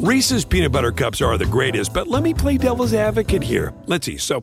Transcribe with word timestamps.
Reese's 0.00 0.46
peanut 0.46 0.72
butter 0.72 0.92
cups 0.92 1.20
are 1.20 1.36
the 1.36 1.44
greatest, 1.44 1.92
but 1.92 2.08
let 2.08 2.22
me 2.22 2.32
play 2.32 2.56
devil's 2.56 2.94
advocate 2.94 3.42
here. 3.42 3.74
Let's 3.86 4.06
see. 4.06 4.16
So, 4.16 4.42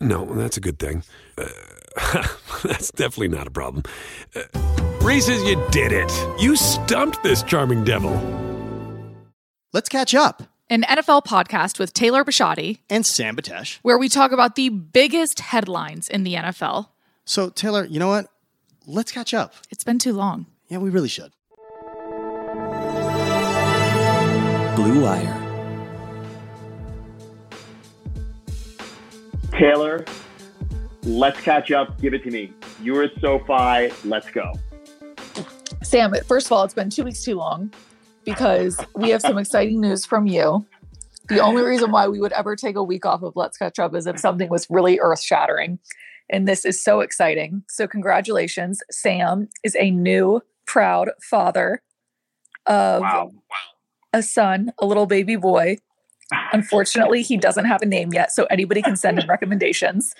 no, 0.00 0.24
that's 0.34 0.56
a 0.56 0.60
good 0.60 0.80
thing. 0.80 1.04
Uh, 1.38 1.46
that's 2.64 2.90
definitely 2.90 3.28
not 3.28 3.46
a 3.46 3.52
problem. 3.52 3.84
Uh, 4.34 4.42
Reese's, 5.00 5.44
you 5.44 5.62
did 5.70 5.92
it. 5.92 6.10
You 6.40 6.56
stumped 6.56 7.22
this 7.22 7.44
charming 7.44 7.84
devil. 7.84 8.12
Let's 9.72 9.88
catch 9.88 10.12
up. 10.12 10.42
An 10.68 10.82
NFL 10.82 11.24
podcast 11.24 11.78
with 11.78 11.92
Taylor 11.92 12.24
Bisciotti 12.24 12.78
And 12.90 13.06
Sam 13.06 13.36
Batesh. 13.36 13.78
where 13.82 13.96
we 13.98 14.08
talk 14.08 14.32
about 14.32 14.56
the 14.56 14.70
biggest 14.70 15.38
headlines 15.38 16.08
in 16.08 16.24
the 16.24 16.34
NFL. 16.34 16.88
So, 17.24 17.48
Taylor, 17.50 17.84
you 17.84 18.00
know 18.00 18.08
what? 18.08 18.26
Let's 18.88 19.12
catch 19.12 19.34
up. 19.34 19.54
It's 19.70 19.84
been 19.84 20.00
too 20.00 20.14
long. 20.14 20.46
Yeah, 20.68 20.78
we 20.78 20.90
really 20.90 21.08
should. 21.08 21.32
Blue 24.76 25.02
Wire. 25.02 25.40
Taylor, 29.52 30.04
let's 31.04 31.40
catch 31.40 31.70
up. 31.70 32.00
Give 32.00 32.12
it 32.12 32.24
to 32.24 32.30
me. 32.30 32.52
You 32.82 32.94
were 32.94 33.04
at 33.04 33.12
SoFi. 33.20 33.94
Let's 34.04 34.28
go. 34.30 34.52
Sam, 35.84 36.12
first 36.26 36.46
of 36.46 36.52
all, 36.52 36.64
it's 36.64 36.74
been 36.74 36.90
two 36.90 37.04
weeks 37.04 37.22
too 37.22 37.36
long 37.36 37.72
because 38.24 38.80
we 38.96 39.10
have 39.10 39.20
some 39.20 39.38
exciting 39.38 39.80
news 39.80 40.04
from 40.04 40.26
you. 40.26 40.66
The 41.28 41.38
only 41.38 41.62
reason 41.62 41.92
why 41.92 42.08
we 42.08 42.20
would 42.20 42.32
ever 42.32 42.56
take 42.56 42.74
a 42.74 42.82
week 42.82 43.06
off 43.06 43.22
of 43.22 43.34
Let's 43.36 43.56
Catch 43.56 43.78
Up 43.78 43.94
is 43.94 44.08
if 44.08 44.18
something 44.18 44.48
was 44.48 44.66
really 44.68 44.98
earth 44.98 45.22
shattering. 45.22 45.78
And 46.30 46.48
this 46.48 46.64
is 46.64 46.82
so 46.82 47.00
exciting. 47.00 47.62
So, 47.68 47.86
congratulations. 47.86 48.82
Sam 48.90 49.48
is 49.62 49.76
a 49.76 49.90
new, 49.90 50.40
proud 50.66 51.10
father 51.22 51.82
of 52.66 53.02
Wow. 53.02 53.30
A 54.14 54.22
son, 54.22 54.72
a 54.78 54.86
little 54.86 55.06
baby 55.06 55.36
boy. 55.36 55.76
Unfortunately, 56.52 57.22
he 57.22 57.36
doesn't 57.36 57.66
have 57.66 57.82
a 57.82 57.86
name 57.86 58.12
yet, 58.12 58.32
so 58.32 58.44
anybody 58.44 58.80
can 58.80 58.96
send 58.96 59.18
him 59.18 59.28
recommendations. 59.28 60.14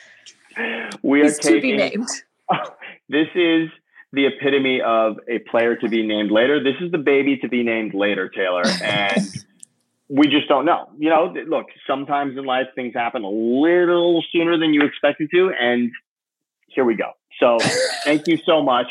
We 1.02 1.20
are 1.20 1.24
He's 1.24 1.38
to 1.38 1.60
be 1.60 1.76
taking. 1.76 1.76
named. 1.76 2.08
This 3.06 3.28
is 3.34 3.68
the 4.14 4.26
epitome 4.26 4.80
of 4.80 5.18
a 5.28 5.38
player 5.50 5.76
to 5.76 5.88
be 5.90 6.06
named 6.06 6.30
later. 6.30 6.64
This 6.64 6.76
is 6.80 6.90
the 6.90 6.96
baby 6.96 7.36
to 7.42 7.48
be 7.48 7.62
named 7.62 7.92
later, 7.92 8.30
Taylor. 8.30 8.62
And 8.82 9.44
we 10.08 10.28
just 10.28 10.48
don't 10.48 10.64
know. 10.64 10.88
You 10.98 11.10
know, 11.10 11.34
look, 11.46 11.66
sometimes 11.86 12.38
in 12.38 12.46
life 12.46 12.68
things 12.74 12.94
happen 12.94 13.24
a 13.24 13.28
little 13.28 14.24
sooner 14.32 14.58
than 14.58 14.72
you 14.72 14.84
expected 14.84 15.28
to. 15.34 15.52
And 15.60 15.92
here 16.68 16.86
we 16.86 16.96
go. 16.96 17.10
So 17.38 17.58
thank 18.04 18.26
you 18.26 18.38
so 18.46 18.62
much. 18.62 18.86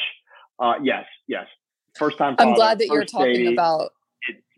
Uh, 0.60 0.76
yes, 0.84 1.06
yes. 1.28 1.48
First 1.96 2.20
time. 2.20 2.36
I'm 2.38 2.54
glad 2.54 2.78
that 2.80 2.88
you're 2.88 3.04
talking 3.04 3.48
about 3.48 3.94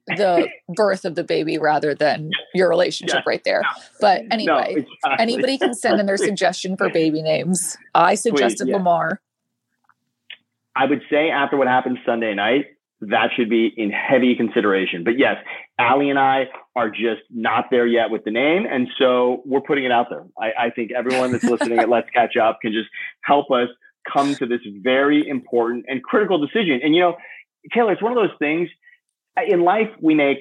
the 0.07 0.47
birth 0.75 1.05
of 1.05 1.15
the 1.15 1.23
baby 1.23 1.57
rather 1.57 1.95
than 1.95 2.31
your 2.53 2.69
relationship 2.69 3.15
Yeah. 3.25 3.29
right 3.29 3.43
there. 3.43 3.63
But 3.99 4.23
No, 4.25 4.27
anyway, 4.31 4.75
exactly. 4.77 5.15
anybody 5.19 5.57
can 5.57 5.73
send 5.73 5.99
in 5.99 6.05
their 6.05 6.17
suggestion 6.29 6.77
for 6.77 6.89
baby 6.89 7.21
names. 7.21 7.77
I 7.93 8.15
suggested 8.15 8.67
yeah. 8.67 8.77
Lamar. 8.77 9.19
I 10.75 10.85
would 10.85 11.01
say 11.09 11.29
after 11.29 11.57
what 11.57 11.67
happened 11.67 11.99
Sunday 12.05 12.33
night, 12.33 12.65
that 13.01 13.29
should 13.35 13.49
be 13.49 13.71
in 13.75 13.91
heavy 13.91 14.35
consideration. 14.35 15.03
But 15.03 15.17
yes, 15.17 15.37
Allie 15.77 16.09
and 16.09 16.19
I 16.19 16.47
are 16.75 16.89
just 16.89 17.21
not 17.29 17.65
there 17.71 17.85
yet 17.85 18.09
with 18.09 18.23
the 18.23 18.31
name. 18.31 18.65
And 18.69 18.87
so 18.97 19.41
we're 19.45 19.61
putting 19.61 19.85
it 19.85 19.91
out 19.91 20.07
there. 20.09 20.25
I, 20.39 20.65
I 20.67 20.69
think 20.69 20.91
everyone 20.91 21.31
that's 21.31 21.43
listening 21.43 21.79
at 21.79 21.89
Let's 21.89 22.09
Catch 22.11 22.37
Up 22.37 22.59
can 22.61 22.71
just 22.71 22.89
help 23.21 23.51
us 23.51 23.69
come 24.11 24.35
to 24.35 24.45
this 24.45 24.61
very 24.81 25.27
important 25.27 25.85
and 25.87 26.03
critical 26.03 26.37
decision. 26.39 26.79
And, 26.83 26.95
you 26.95 27.01
know, 27.01 27.17
Taylor, 27.73 27.91
it's 27.93 28.01
one 28.01 28.11
of 28.11 28.17
those 28.17 28.35
things 28.39 28.69
in 29.47 29.63
life, 29.63 29.89
we 30.01 30.15
make 30.15 30.39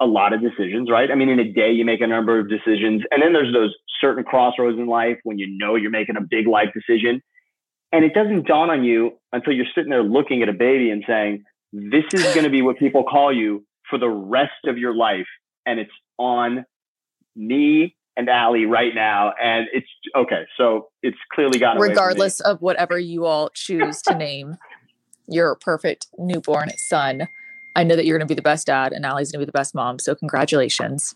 a 0.00 0.06
lot 0.06 0.32
of 0.32 0.40
decisions, 0.40 0.88
right? 0.90 1.10
I 1.10 1.14
mean, 1.14 1.28
in 1.28 1.38
a 1.38 1.52
day, 1.52 1.72
you 1.72 1.84
make 1.84 2.00
a 2.00 2.06
number 2.06 2.38
of 2.38 2.48
decisions. 2.48 3.02
And 3.10 3.22
then 3.22 3.32
there's 3.32 3.52
those 3.52 3.74
certain 4.00 4.24
crossroads 4.24 4.78
in 4.78 4.86
life 4.86 5.18
when 5.24 5.38
you 5.38 5.46
know 5.58 5.74
you're 5.76 5.90
making 5.90 6.16
a 6.16 6.22
big 6.22 6.46
life 6.46 6.68
decision. 6.74 7.22
And 7.92 8.04
it 8.04 8.14
doesn't 8.14 8.46
dawn 8.46 8.70
on 8.70 8.82
you 8.84 9.18
until 9.32 9.52
you're 9.52 9.66
sitting 9.74 9.90
there 9.90 10.02
looking 10.02 10.42
at 10.42 10.48
a 10.48 10.54
baby 10.54 10.90
and 10.90 11.04
saying, 11.06 11.44
this 11.72 12.04
is 12.12 12.22
going 12.34 12.44
to 12.44 12.50
be 12.50 12.62
what 12.62 12.78
people 12.78 13.04
call 13.04 13.32
you 13.34 13.64
for 13.90 13.98
the 13.98 14.08
rest 14.08 14.64
of 14.64 14.78
your 14.78 14.94
life. 14.94 15.26
And 15.66 15.78
it's 15.78 15.90
on 16.18 16.64
me 17.36 17.96
and 18.16 18.28
Allie 18.28 18.66
right 18.66 18.94
now. 18.94 19.32
And 19.40 19.66
it's 19.72 19.86
okay. 20.16 20.46
So 20.56 20.88
it's 21.02 21.18
clearly 21.32 21.58
got 21.58 21.78
regardless 21.78 22.40
of 22.40 22.62
whatever 22.62 22.98
you 22.98 23.26
all 23.26 23.50
choose 23.50 24.00
to 24.02 24.14
name 24.14 24.56
your 25.28 25.54
perfect 25.54 26.06
newborn 26.18 26.70
son. 26.76 27.28
I 27.76 27.84
know 27.84 27.96
that 27.96 28.04
you're 28.04 28.18
going 28.18 28.26
to 28.26 28.30
be 28.30 28.36
the 28.36 28.42
best 28.42 28.66
dad, 28.66 28.92
and 28.92 29.04
Allie's 29.04 29.30
going 29.30 29.40
to 29.40 29.46
be 29.46 29.50
the 29.50 29.56
best 29.56 29.74
mom. 29.74 29.98
So, 29.98 30.14
congratulations! 30.14 31.14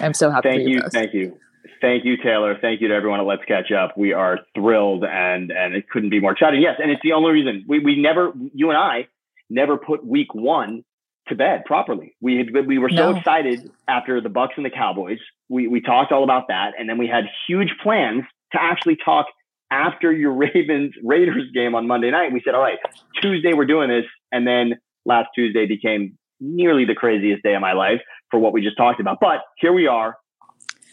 I'm 0.00 0.14
so 0.14 0.30
happy 0.30 0.48
Thank 0.48 0.62
for 0.62 0.68
you. 0.68 0.76
you. 0.76 0.82
Thank 0.90 1.14
you. 1.14 1.38
Thank 1.80 2.04
you, 2.04 2.16
Taylor. 2.16 2.56
Thank 2.60 2.80
you 2.80 2.88
to 2.88 2.94
everyone 2.94 3.20
at 3.20 3.26
Let's 3.26 3.44
Catch 3.46 3.72
Up. 3.72 3.96
We 3.96 4.12
are 4.12 4.40
thrilled 4.54 5.04
and 5.04 5.50
and 5.50 5.74
it 5.74 5.88
couldn't 5.88 6.10
be 6.10 6.20
more 6.20 6.32
exciting. 6.32 6.62
Yes, 6.62 6.76
and 6.82 6.90
it's 6.90 7.02
the 7.02 7.12
only 7.12 7.32
reason 7.32 7.64
we, 7.68 7.78
we 7.78 8.00
never 8.00 8.32
you 8.52 8.70
and 8.70 8.78
I 8.78 9.08
never 9.50 9.76
put 9.76 10.04
week 10.04 10.34
one 10.34 10.84
to 11.28 11.34
bed 11.34 11.64
properly. 11.64 12.16
We 12.20 12.36
had 12.36 12.66
we 12.66 12.78
were 12.78 12.90
so 12.90 13.12
No. 13.12 13.16
excited 13.16 13.70
after 13.88 14.20
the 14.20 14.28
Bucks 14.28 14.54
and 14.56 14.64
the 14.64 14.70
Cowboys. 14.70 15.18
We 15.48 15.68
we 15.68 15.80
talked 15.80 16.12
all 16.12 16.24
about 16.24 16.48
that, 16.48 16.72
and 16.78 16.88
then 16.88 16.98
we 16.98 17.06
had 17.06 17.24
huge 17.46 17.74
plans 17.82 18.24
to 18.52 18.62
actually 18.62 18.96
talk 19.02 19.26
after 19.70 20.12
your 20.12 20.32
Ravens 20.44 20.94
Raiders 21.02 21.50
game 21.54 21.74
on 21.74 21.86
Monday 21.86 22.10
night. 22.10 22.32
We 22.32 22.42
said, 22.44 22.54
all 22.54 22.62
right, 22.62 22.78
Tuesday 23.20 23.52
we're 23.54 23.66
doing 23.66 23.88
this, 23.88 24.04
and 24.32 24.46
then 24.46 24.78
last 25.04 25.28
Tuesday 25.34 25.66
became 25.66 26.18
nearly 26.40 26.84
the 26.84 26.94
craziest 26.94 27.42
day 27.42 27.54
of 27.54 27.60
my 27.60 27.72
life 27.72 28.00
for 28.30 28.38
what 28.40 28.52
we 28.52 28.60
just 28.60 28.76
talked 28.76 29.00
about. 29.00 29.18
But 29.20 29.40
here 29.58 29.72
we 29.72 29.86
are. 29.86 30.16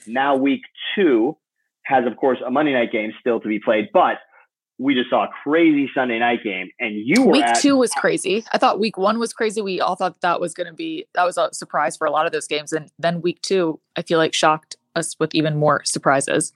Now 0.07 0.35
week 0.35 0.61
two 0.95 1.38
has, 1.83 2.05
of 2.05 2.16
course, 2.17 2.39
a 2.45 2.51
Monday 2.51 2.73
night 2.73 2.91
game 2.91 3.11
still 3.19 3.39
to 3.39 3.47
be 3.47 3.59
played, 3.59 3.89
but 3.94 4.17
we 4.77 4.95
just 4.95 5.11
saw 5.11 5.25
a 5.25 5.29
crazy 5.44 5.89
Sunday 5.94 6.17
night 6.17 6.44
game, 6.44 6.69
and 6.79 6.95
you 6.95 7.23
were 7.23 7.33
Week 7.33 7.44
at 7.44 7.59
two 7.59 7.77
was 7.77 7.91
crazy. 7.91 8.44
I 8.51 8.57
thought 8.57 8.79
week 8.79 8.97
one 8.97 9.19
was 9.19 9.31
crazy. 9.31 9.61
We 9.61 9.79
all 9.79 9.95
thought 9.95 10.19
that 10.21 10.41
was 10.41 10.55
going 10.55 10.67
to 10.67 10.73
be 10.73 11.05
that 11.13 11.23
was 11.23 11.38
a 11.38 11.53
surprise 11.53 11.95
for 11.95 12.07
a 12.07 12.11
lot 12.11 12.25
of 12.25 12.31
those 12.31 12.47
games, 12.47 12.73
and 12.73 12.91
then 12.97 13.21
week 13.21 13.41
two, 13.41 13.79
I 13.95 14.01
feel 14.01 14.17
like 14.17 14.33
shocked 14.33 14.77
us 14.95 15.16
with 15.19 15.35
even 15.35 15.55
more 15.57 15.83
surprises. 15.85 16.51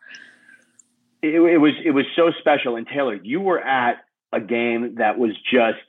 it, 1.22 1.36
it 1.36 1.58
was 1.60 1.74
it 1.84 1.92
was 1.92 2.06
so 2.16 2.32
special. 2.40 2.76
And 2.76 2.88
Taylor, 2.88 3.16
you 3.22 3.42
were 3.42 3.60
at 3.60 3.98
a 4.34 4.40
game 4.40 4.96
that 4.98 5.20
was 5.20 5.32
just 5.52 5.80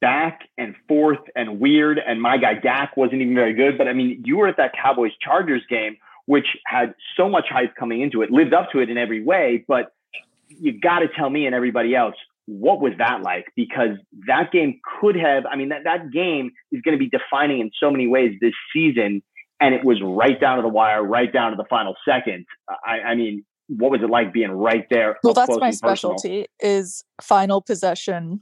back 0.00 0.40
and 0.56 0.74
forth 0.88 1.18
and 1.34 1.60
weird. 1.60 1.98
And 2.04 2.20
my 2.20 2.36
guy 2.36 2.54
Dak 2.54 2.96
wasn't 2.96 3.22
even 3.22 3.34
very 3.34 3.54
good. 3.54 3.78
But 3.78 3.88
I 3.88 3.92
mean, 3.92 4.22
you 4.24 4.36
were 4.36 4.48
at 4.48 4.56
that 4.56 4.72
Cowboys 4.80 5.12
Chargers 5.20 5.62
game, 5.68 5.96
which 6.26 6.46
had 6.66 6.94
so 7.16 7.28
much 7.28 7.46
hype 7.50 7.74
coming 7.76 8.00
into 8.00 8.22
it, 8.22 8.30
lived 8.30 8.54
up 8.54 8.70
to 8.72 8.80
it 8.80 8.90
in 8.90 8.98
every 8.98 9.22
way. 9.22 9.64
But 9.66 9.92
you 10.48 10.78
got 10.78 11.00
to 11.00 11.08
tell 11.08 11.28
me 11.28 11.46
and 11.46 11.54
everybody 11.54 11.94
else 11.94 12.14
what 12.46 12.80
was 12.80 12.92
that 12.98 13.22
like? 13.22 13.46
Because 13.56 13.96
that 14.26 14.52
game 14.52 14.80
could 15.00 15.16
have. 15.16 15.46
I 15.46 15.56
mean, 15.56 15.70
that 15.70 15.84
that 15.84 16.10
game 16.12 16.52
is 16.72 16.82
going 16.82 16.96
to 16.96 16.98
be 16.98 17.08
defining 17.08 17.60
in 17.60 17.70
so 17.78 17.90
many 17.90 18.06
ways 18.06 18.36
this 18.40 18.52
season. 18.72 19.22
And 19.60 19.74
it 19.74 19.84
was 19.84 20.00
right 20.02 20.38
down 20.38 20.56
to 20.56 20.62
the 20.62 20.68
wire, 20.68 21.02
right 21.02 21.32
down 21.32 21.52
to 21.52 21.56
the 21.56 21.64
final 21.70 21.94
second. 22.06 22.44
I, 22.68 23.00
I 23.00 23.14
mean, 23.14 23.44
what 23.68 23.90
was 23.90 24.02
it 24.02 24.10
like 24.10 24.32
being 24.32 24.50
right 24.50 24.86
there? 24.90 25.16
Well, 25.22 25.32
that's 25.32 25.48
my 25.48 25.68
and 25.68 25.80
personal? 25.80 26.18
specialty 26.18 26.46
is 26.60 27.04
final 27.22 27.62
possession 27.62 28.40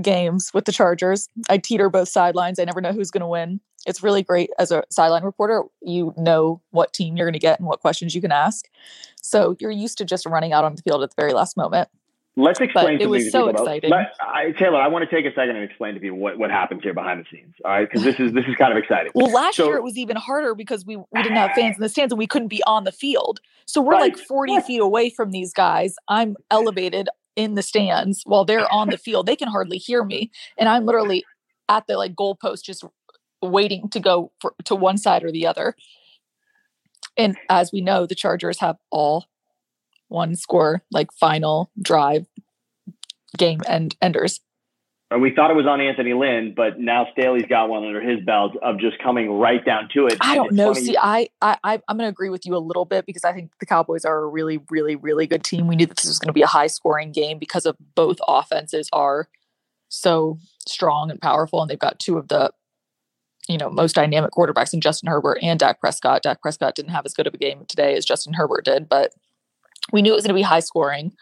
games 0.00 0.52
with 0.54 0.64
the 0.64 0.72
Chargers. 0.72 1.28
I 1.50 1.58
teeter 1.58 1.90
both 1.90 2.08
sidelines. 2.08 2.58
I 2.58 2.64
never 2.64 2.80
know 2.80 2.92
who's 2.92 3.10
going 3.10 3.20
to 3.22 3.26
win. 3.26 3.60
It's 3.86 4.02
really 4.02 4.22
great 4.22 4.50
as 4.58 4.70
a 4.70 4.84
sideline 4.90 5.24
reporter. 5.24 5.64
You 5.80 6.14
know 6.16 6.60
what 6.70 6.92
team 6.92 7.16
you're 7.16 7.26
going 7.26 7.32
to 7.34 7.38
get 7.38 7.58
and 7.58 7.66
what 7.68 7.80
questions 7.80 8.14
you 8.14 8.20
can 8.20 8.32
ask. 8.32 8.68
So 9.20 9.56
you're 9.60 9.70
used 9.70 9.98
to 9.98 10.04
just 10.04 10.24
running 10.26 10.52
out 10.52 10.64
on 10.64 10.74
the 10.76 10.82
field 10.82 11.02
at 11.02 11.10
the 11.10 11.16
very 11.20 11.32
last 11.32 11.56
moment. 11.56 11.88
Let's 12.34 12.60
explain 12.60 12.86
to 12.86 12.92
you. 12.94 13.00
it 13.00 13.10
was 13.10 13.30
so 13.30 13.48
exciting. 13.48 13.90
Let- 13.90 14.14
I, 14.18 14.52
Taylor, 14.52 14.80
I 14.80 14.88
want 14.88 15.06
to 15.08 15.14
take 15.14 15.26
a 15.30 15.34
second 15.34 15.54
and 15.56 15.64
explain 15.64 15.92
to 15.94 16.00
people 16.00 16.16
what, 16.16 16.38
what 16.38 16.50
happens 16.50 16.82
here 16.82 16.94
behind 16.94 17.20
the 17.20 17.26
scenes. 17.30 17.54
All 17.62 17.70
right, 17.72 17.86
because 17.86 18.02
this 18.04 18.18
is 18.18 18.32
this 18.32 18.46
is 18.46 18.54
kind 18.56 18.72
of 18.72 18.78
exciting. 18.78 19.12
Well, 19.14 19.30
last 19.30 19.56
So- 19.56 19.66
year 19.66 19.76
it 19.76 19.82
was 19.82 19.98
even 19.98 20.16
harder 20.16 20.54
because 20.54 20.86
we, 20.86 20.96
we 20.96 21.04
didn't 21.22 21.36
have 21.36 21.50
fans 21.52 21.76
in 21.76 21.82
the 21.82 21.90
stands 21.90 22.10
and 22.10 22.18
we 22.18 22.26
couldn't 22.26 22.48
be 22.48 22.62
on 22.66 22.84
the 22.84 22.92
field. 22.92 23.40
So 23.66 23.82
we're 23.82 23.92
Right. 23.92 24.16
like 24.16 24.16
40 24.16 24.60
feet 24.62 24.80
away 24.80 25.10
from 25.10 25.30
these 25.32 25.52
guys. 25.52 25.96
I'm 26.08 26.30
eh 26.30 26.34
elevated 26.52 27.10
in 27.36 27.54
the 27.54 27.62
stands 27.62 28.22
while 28.24 28.44
they're 28.44 28.70
on 28.72 28.90
the 28.90 28.98
field. 28.98 29.26
They 29.26 29.36
can 29.36 29.48
hardly 29.48 29.78
hear 29.78 30.04
me. 30.04 30.30
And 30.58 30.68
I'm 30.68 30.84
literally 30.84 31.24
at 31.68 31.86
the 31.86 31.96
like 31.96 32.14
goalpost 32.14 32.64
just 32.64 32.84
waiting 33.40 33.88
to 33.90 34.00
go 34.00 34.32
for, 34.40 34.54
to 34.64 34.74
one 34.74 34.98
side 34.98 35.24
or 35.24 35.32
the 35.32 35.46
other. 35.46 35.74
And 37.16 37.36
as 37.48 37.72
we 37.72 37.80
know, 37.80 38.06
the 38.06 38.14
Chargers 38.14 38.60
have 38.60 38.76
all 38.90 39.26
one 40.08 40.36
score, 40.36 40.82
like 40.90 41.12
final 41.12 41.70
drive 41.80 42.26
game 43.36 43.62
end 43.66 43.96
enders. 44.00 44.40
And 45.12 45.22
we 45.22 45.34
thought 45.34 45.50
it 45.50 45.56
was 45.56 45.66
on 45.66 45.80
Anthony 45.80 46.14
Lynn, 46.14 46.54
but 46.56 46.78
now 46.78 47.06
Staley's 47.12 47.46
got 47.46 47.68
one 47.68 47.84
under 47.84 48.00
his 48.00 48.24
belt 48.24 48.56
of 48.62 48.78
just 48.78 48.98
coming 48.98 49.30
right 49.30 49.64
down 49.64 49.88
to 49.94 50.06
it. 50.06 50.18
I 50.20 50.34
don't 50.34 50.52
know. 50.52 50.72
funny- 50.74 50.86
See, 50.86 50.96
I, 51.00 51.28
I, 51.40 51.56
I 51.62 51.74
I'm 51.88 51.96
going 51.96 52.06
to 52.06 52.12
agree 52.12 52.30
with 52.30 52.46
you 52.46 52.56
a 52.56 52.58
little 52.58 52.84
bit 52.84 53.06
because 53.06 53.24
I 53.24 53.32
think 53.32 53.52
the 53.60 53.66
Cowboys 53.66 54.04
are 54.04 54.22
a 54.22 54.26
really, 54.26 54.60
really, 54.70 54.96
really 54.96 55.26
good 55.26 55.44
team. 55.44 55.66
We 55.66 55.76
knew 55.76 55.86
that 55.86 55.96
this 55.96 56.06
was 56.08 56.18
going 56.18 56.28
to 56.28 56.32
be 56.32 56.42
a 56.42 56.46
high 56.46 56.66
scoring 56.66 57.12
game 57.12 57.38
because 57.38 57.66
of 57.66 57.76
both 57.94 58.18
offenses 58.26 58.88
are 58.92 59.28
so 59.88 60.38
strong 60.66 61.10
and 61.10 61.20
powerful, 61.20 61.60
and 61.60 61.70
they've 61.70 61.78
got 61.78 61.98
two 61.98 62.16
of 62.18 62.28
the 62.28 62.50
you 63.48 63.58
know, 63.58 63.68
most 63.68 63.94
dynamic 63.94 64.30
quarterbacks 64.30 64.72
in 64.72 64.80
Justin 64.80 65.08
Herbert 65.08 65.38
and 65.42 65.58
Dak 65.58 65.80
Prescott. 65.80 66.22
Dak 66.22 66.40
Prescott 66.40 66.74
didn't 66.74 66.92
have 66.92 67.04
as 67.04 67.12
good 67.14 67.26
of 67.26 67.34
a 67.34 67.38
game 67.38 67.64
today 67.66 67.94
as 67.96 68.04
Justin 68.04 68.34
Herbert 68.34 68.64
did, 68.64 68.88
but 68.88 69.12
we 69.92 70.00
knew 70.00 70.12
it 70.12 70.14
was 70.14 70.24
going 70.24 70.34
to 70.34 70.38
be 70.38 70.42
high 70.42 70.60
scoring. 70.60 71.12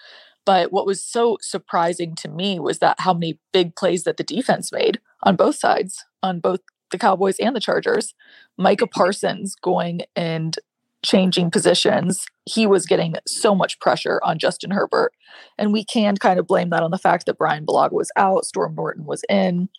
But 0.47 0.73
what 0.73 0.87
was 0.87 1.05
so 1.05 1.39
surprising 1.41 2.15
to 2.17 2.29
me 2.29 2.59
was 2.59 2.79
that 2.79 3.01
how 3.01 3.13
many 3.15 3.39
big 3.53 3.77
plays 3.77 4.05
that 4.05 4.17
the 4.17 4.25
defense 4.25 4.73
made 4.73 4.99
on 5.23 5.37
both 5.37 5.57
sides, 5.57 6.05
on 6.23 6.41
both 6.41 6.61
the 6.91 6.99
Cowboys 6.99 7.39
and 7.39 7.55
the 7.55 7.61
Chargers. 7.61 8.15
Micah 8.59 8.85
mm-hmm. 8.85 8.99
Parsons 8.99 9.55
going 9.55 10.03
and 10.15 10.57
changing 11.03 11.51
positions, 11.51 12.27
he 12.45 12.67
was 12.67 12.85
getting 12.85 13.15
so 13.27 13.55
much 13.55 13.81
pressure 13.81 14.21
on 14.23 14.39
Justin 14.39 14.71
Herbert. 14.71 15.13
And 15.57 15.73
we 15.73 15.85
can 15.85 16.17
kind 16.17 16.39
of 16.39 16.47
blame 16.47 16.71
that 16.71 16.83
on 16.83 16.91
the 16.91 16.99
fact 16.99 17.27
that 17.27 17.39
Brian 17.39 17.65
Bulaga 17.65 17.93
was 17.93 18.13
out, 18.17 18.45
Storm 18.45 18.75
Norton 18.75 19.07
was 19.07 19.23
in. 19.29 19.71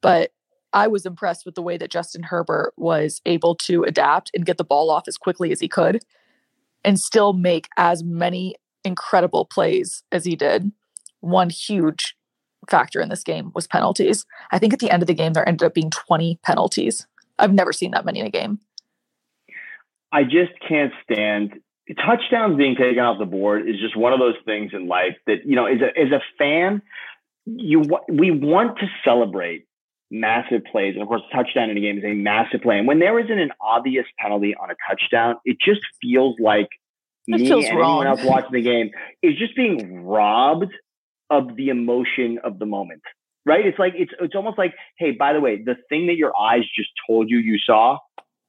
But 0.00 0.32
I 0.72 0.88
was 0.88 1.06
impressed 1.06 1.46
with 1.46 1.54
the 1.54 1.62
way 1.62 1.76
that 1.76 1.92
Justin 1.92 2.24
Herbert 2.24 2.72
was 2.76 3.20
able 3.24 3.54
to 3.56 3.84
adapt 3.84 4.32
and 4.34 4.44
get 4.44 4.58
the 4.58 4.64
ball 4.64 4.90
off 4.90 5.06
as 5.06 5.16
quickly 5.16 5.52
as 5.52 5.60
he 5.60 5.68
could 5.68 6.02
and 6.84 6.98
still 6.98 7.32
make 7.32 7.68
as 7.76 8.02
many 8.02 8.56
incredible 8.84 9.44
plays 9.44 10.02
as 10.12 10.24
he 10.24 10.36
did. 10.36 10.72
One 11.20 11.50
huge 11.50 12.16
factor 12.68 13.00
in 13.00 13.08
this 13.08 13.22
game 13.22 13.52
was 13.54 13.66
penalties. 13.66 14.24
I 14.50 14.58
think 14.58 14.72
at 14.72 14.78
the 14.78 14.90
end 14.90 15.02
of 15.02 15.06
the 15.06 15.14
game, 15.14 15.32
there 15.32 15.48
ended 15.48 15.66
up 15.66 15.74
being 15.74 15.90
20 15.90 16.38
penalties. 16.42 17.06
I've 17.38 17.52
never 17.52 17.72
seen 17.72 17.90
that 17.92 18.04
many 18.04 18.20
in 18.20 18.26
a 18.26 18.30
game. 18.30 18.60
I 20.12 20.22
just 20.22 20.52
can't 20.66 20.92
stand 21.02 21.60
touchdowns 21.92 22.56
being 22.56 22.76
taken 22.76 23.00
off 23.00 23.18
the 23.18 23.26
board 23.26 23.68
is 23.68 23.78
just 23.78 23.96
one 23.96 24.12
of 24.12 24.18
those 24.18 24.36
things 24.46 24.72
in 24.72 24.88
life 24.88 25.16
that 25.26 25.44
you 25.44 25.54
know 25.54 25.66
as 25.66 25.80
a 25.82 26.00
as 26.00 26.12
a 26.12 26.20
fan 26.38 26.80
you 27.44 27.82
we 28.08 28.30
want 28.30 28.78
to 28.78 28.86
celebrate 29.04 29.66
massive 30.10 30.62
plays 30.70 30.94
and 30.94 31.02
of 31.02 31.08
course 31.08 31.20
touchdown 31.30 31.68
in 31.68 31.76
a 31.76 31.80
game 31.80 31.98
is 31.98 32.04
a 32.04 32.14
massive 32.14 32.62
play 32.62 32.78
and 32.78 32.88
when 32.88 33.00
there 33.00 33.18
isn't 33.20 33.38
an 33.38 33.50
obvious 33.60 34.06
penalty 34.18 34.54
on 34.54 34.70
a 34.70 34.74
touchdown 34.88 35.36
it 35.44 35.58
just 35.60 35.82
feels 36.00 36.36
like 36.40 36.68
it 37.26 37.40
me 37.40 37.48
feels 37.48 37.64
and 37.66 37.78
wrong. 37.78 38.02
anyone 38.02 38.18
else 38.18 38.26
watching 38.28 38.52
the 38.52 38.62
game 38.62 38.90
is 39.22 39.36
just 39.36 39.56
being 39.56 40.04
robbed 40.04 40.72
of 41.30 41.56
the 41.56 41.68
emotion 41.68 42.38
of 42.44 42.58
the 42.58 42.66
moment 42.66 43.02
right 43.46 43.66
it's 43.66 43.78
like 43.78 43.94
it's 43.96 44.12
it's 44.20 44.34
almost 44.34 44.58
like 44.58 44.74
hey 44.98 45.10
by 45.12 45.32
the 45.32 45.40
way 45.40 45.62
the 45.62 45.76
thing 45.88 46.06
that 46.06 46.16
your 46.16 46.32
eyes 46.38 46.62
just 46.76 46.90
told 47.06 47.30
you 47.30 47.38
you 47.38 47.58
saw 47.58 47.98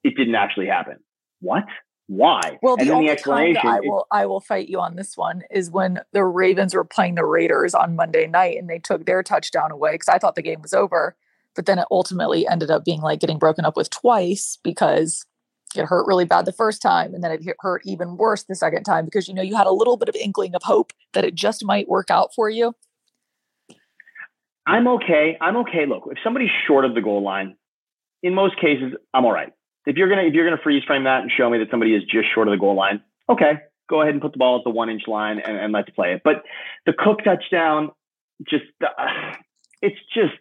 it 0.04 0.16
didn't 0.16 0.36
actually 0.36 0.68
happen 0.68 0.98
what? 1.46 1.64
Why? 2.08 2.60
Well, 2.62 2.76
the 2.76 2.82
and 2.82 2.90
then 2.90 2.98
only 2.98 3.10
the 3.10 3.16
time 3.16 3.54
that 3.54 3.66
I 3.66 3.76
explanation. 3.76 3.92
will 3.92 4.08
I 4.12 4.26
will 4.26 4.40
fight 4.40 4.70
you 4.70 4.80
on 4.80 4.96
this 4.96 5.18
one 5.18 5.44
is 5.50 5.72
when 5.72 6.02
the 6.12 6.24
Ravens 6.24 6.76
were 6.76 6.84
playing 6.84 7.16
the 7.16 7.26
Raiders 7.26 7.74
on 7.74 7.96
Monday 7.96 8.28
night 8.28 8.58
and 8.58 8.70
they 8.70 8.80
took 8.80 9.06
their 9.06 9.24
touchdown 9.24 9.72
away 9.72 9.94
because 9.94 10.10
I 10.10 10.20
thought 10.20 10.36
the 10.36 10.44
game 10.44 10.62
was 10.62 10.74
over, 10.74 11.16
but 11.56 11.66
then 11.66 11.80
it 11.80 11.88
ultimately 11.90 12.48
ended 12.48 12.70
up 12.70 12.86
being 12.86 13.02
like 13.02 13.20
getting 13.20 13.40
broken 13.40 13.66
up 13.66 13.76
with 13.76 13.90
twice 13.90 14.60
because 14.64 15.26
it 15.78 15.86
hurt 15.86 16.08
really 16.08 16.26
bad 16.26 16.46
the 16.46 16.52
first 16.52 16.82
time 16.82 17.14
and 17.14 17.24
then 17.24 17.32
it 17.32 17.42
hurt 17.60 17.82
even 17.86 18.18
worse 18.18 18.44
the 18.44 18.56
second 18.56 18.84
time 18.84 19.06
because 19.06 19.28
you 19.28 19.34
know 19.34 19.42
you 19.42 19.56
had 19.56 19.68
a 19.68 19.72
little 19.72 19.98
bit 19.98 20.10
of 20.10 20.16
inkling 20.16 20.56
of 20.56 20.64
hope 20.64 20.94
that 21.14 21.26
it 21.26 21.36
just 21.36 21.66
might 21.66 21.88
work 21.88 22.10
out 22.10 22.34
for 22.34 22.50
you. 22.50 22.74
I'm 24.68 24.88
okay. 24.88 25.38
I'm 25.40 25.58
okay. 25.58 25.86
Look, 25.88 26.04
if 26.12 26.18
somebody's 26.24 26.50
short 26.68 26.86
of 26.86 26.96
the 26.96 27.02
goal 27.02 27.24
line, 27.24 27.56
in 28.24 28.34
most 28.34 28.56
cases, 28.60 28.94
I'm 29.14 29.26
all 29.26 29.32
right. 29.32 29.54
If 29.86 29.98
you're 29.98 30.10
gonna 30.10 30.24
if 30.24 30.34
you're 30.34 30.50
gonna 30.50 30.62
freeze 30.62 30.84
frame 30.86 31.04
that 31.04 31.22
and 31.22 31.32
show 31.32 31.50
me 31.50 31.60
that 31.60 31.70
somebody 31.70 31.94
is 31.94 32.04
just 32.04 32.34
short 32.34 32.48
of 32.48 32.54
the 32.54 32.58
goal 32.58 32.76
line, 32.76 33.02
okay, 33.30 33.60
go 33.88 34.02
ahead 34.02 34.14
and 34.14 34.22
put 34.22 34.32
the 34.32 34.40
ball 34.40 34.58
at 34.58 34.64
the 34.64 34.72
one 34.72 34.90
inch 34.90 35.04
line 35.08 35.40
and, 35.40 35.58
and 35.58 35.74
let's 35.74 35.90
play 35.92 36.14
it. 36.14 36.22
But 36.24 36.44
the 36.88 36.94
Cook 36.94 37.24
touchdown, 37.24 37.92
just 38.50 38.66
uh, 38.84 39.36
it's 39.82 40.00
just 40.14 40.34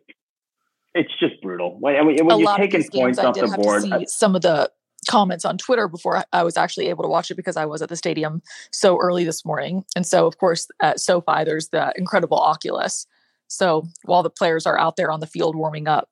it's 0.94 1.12
just 1.18 1.40
brutal. 1.42 1.76
When, 1.78 2.06
when 2.06 2.38
you're 2.40 2.56
taking 2.56 2.84
points 2.88 3.18
I 3.18 3.26
off 3.26 3.34
the 3.34 3.48
have 3.48 3.56
board, 3.56 3.82
to 3.82 3.98
see 4.00 4.06
some 4.06 4.34
of 4.36 4.42
the 4.42 4.70
comments 5.08 5.44
on 5.44 5.58
Twitter 5.58 5.88
before 5.88 6.24
I- 6.32 6.42
was 6.42 6.56
actually 6.56 6.88
able 6.88 7.02
to 7.04 7.08
watch 7.08 7.30
it 7.30 7.34
because 7.34 7.56
I 7.56 7.64
was 7.66 7.82
at 7.82 7.88
the 7.88 7.96
stadium 7.96 8.42
so 8.72 8.98
early 9.00 9.24
this 9.24 9.44
morning. 9.44 9.84
And 9.96 10.06
so, 10.06 10.26
of 10.26 10.38
course, 10.38 10.68
at 10.80 11.00
SoFi, 11.00 11.44
there's 11.44 11.68
the 11.68 11.92
incredible 11.96 12.38
Oculus. 12.38 13.06
So 13.48 13.86
while 14.04 14.22
the 14.22 14.30
players 14.30 14.66
are 14.66 14.78
out 14.78 14.96
there 14.96 15.10
on 15.10 15.20
the 15.20 15.26
field 15.26 15.54
warming 15.56 15.86
up, 15.88 16.08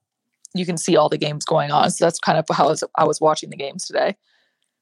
you 0.55 0.67
can 0.67 0.77
see 0.77 0.97
all 0.97 1.09
the 1.09 1.19
games 1.19 1.45
going 1.45 1.71
on. 1.71 1.91
So 1.91 2.05
that's 2.05 2.19
kind 2.19 2.39
of 2.39 2.45
how 2.55 2.67
I 2.67 2.69
was, 2.69 2.85
I 2.97 3.05
was 3.05 3.21
watching 3.21 3.51
the 3.51 3.57
games 3.57 3.87
today, 3.87 4.17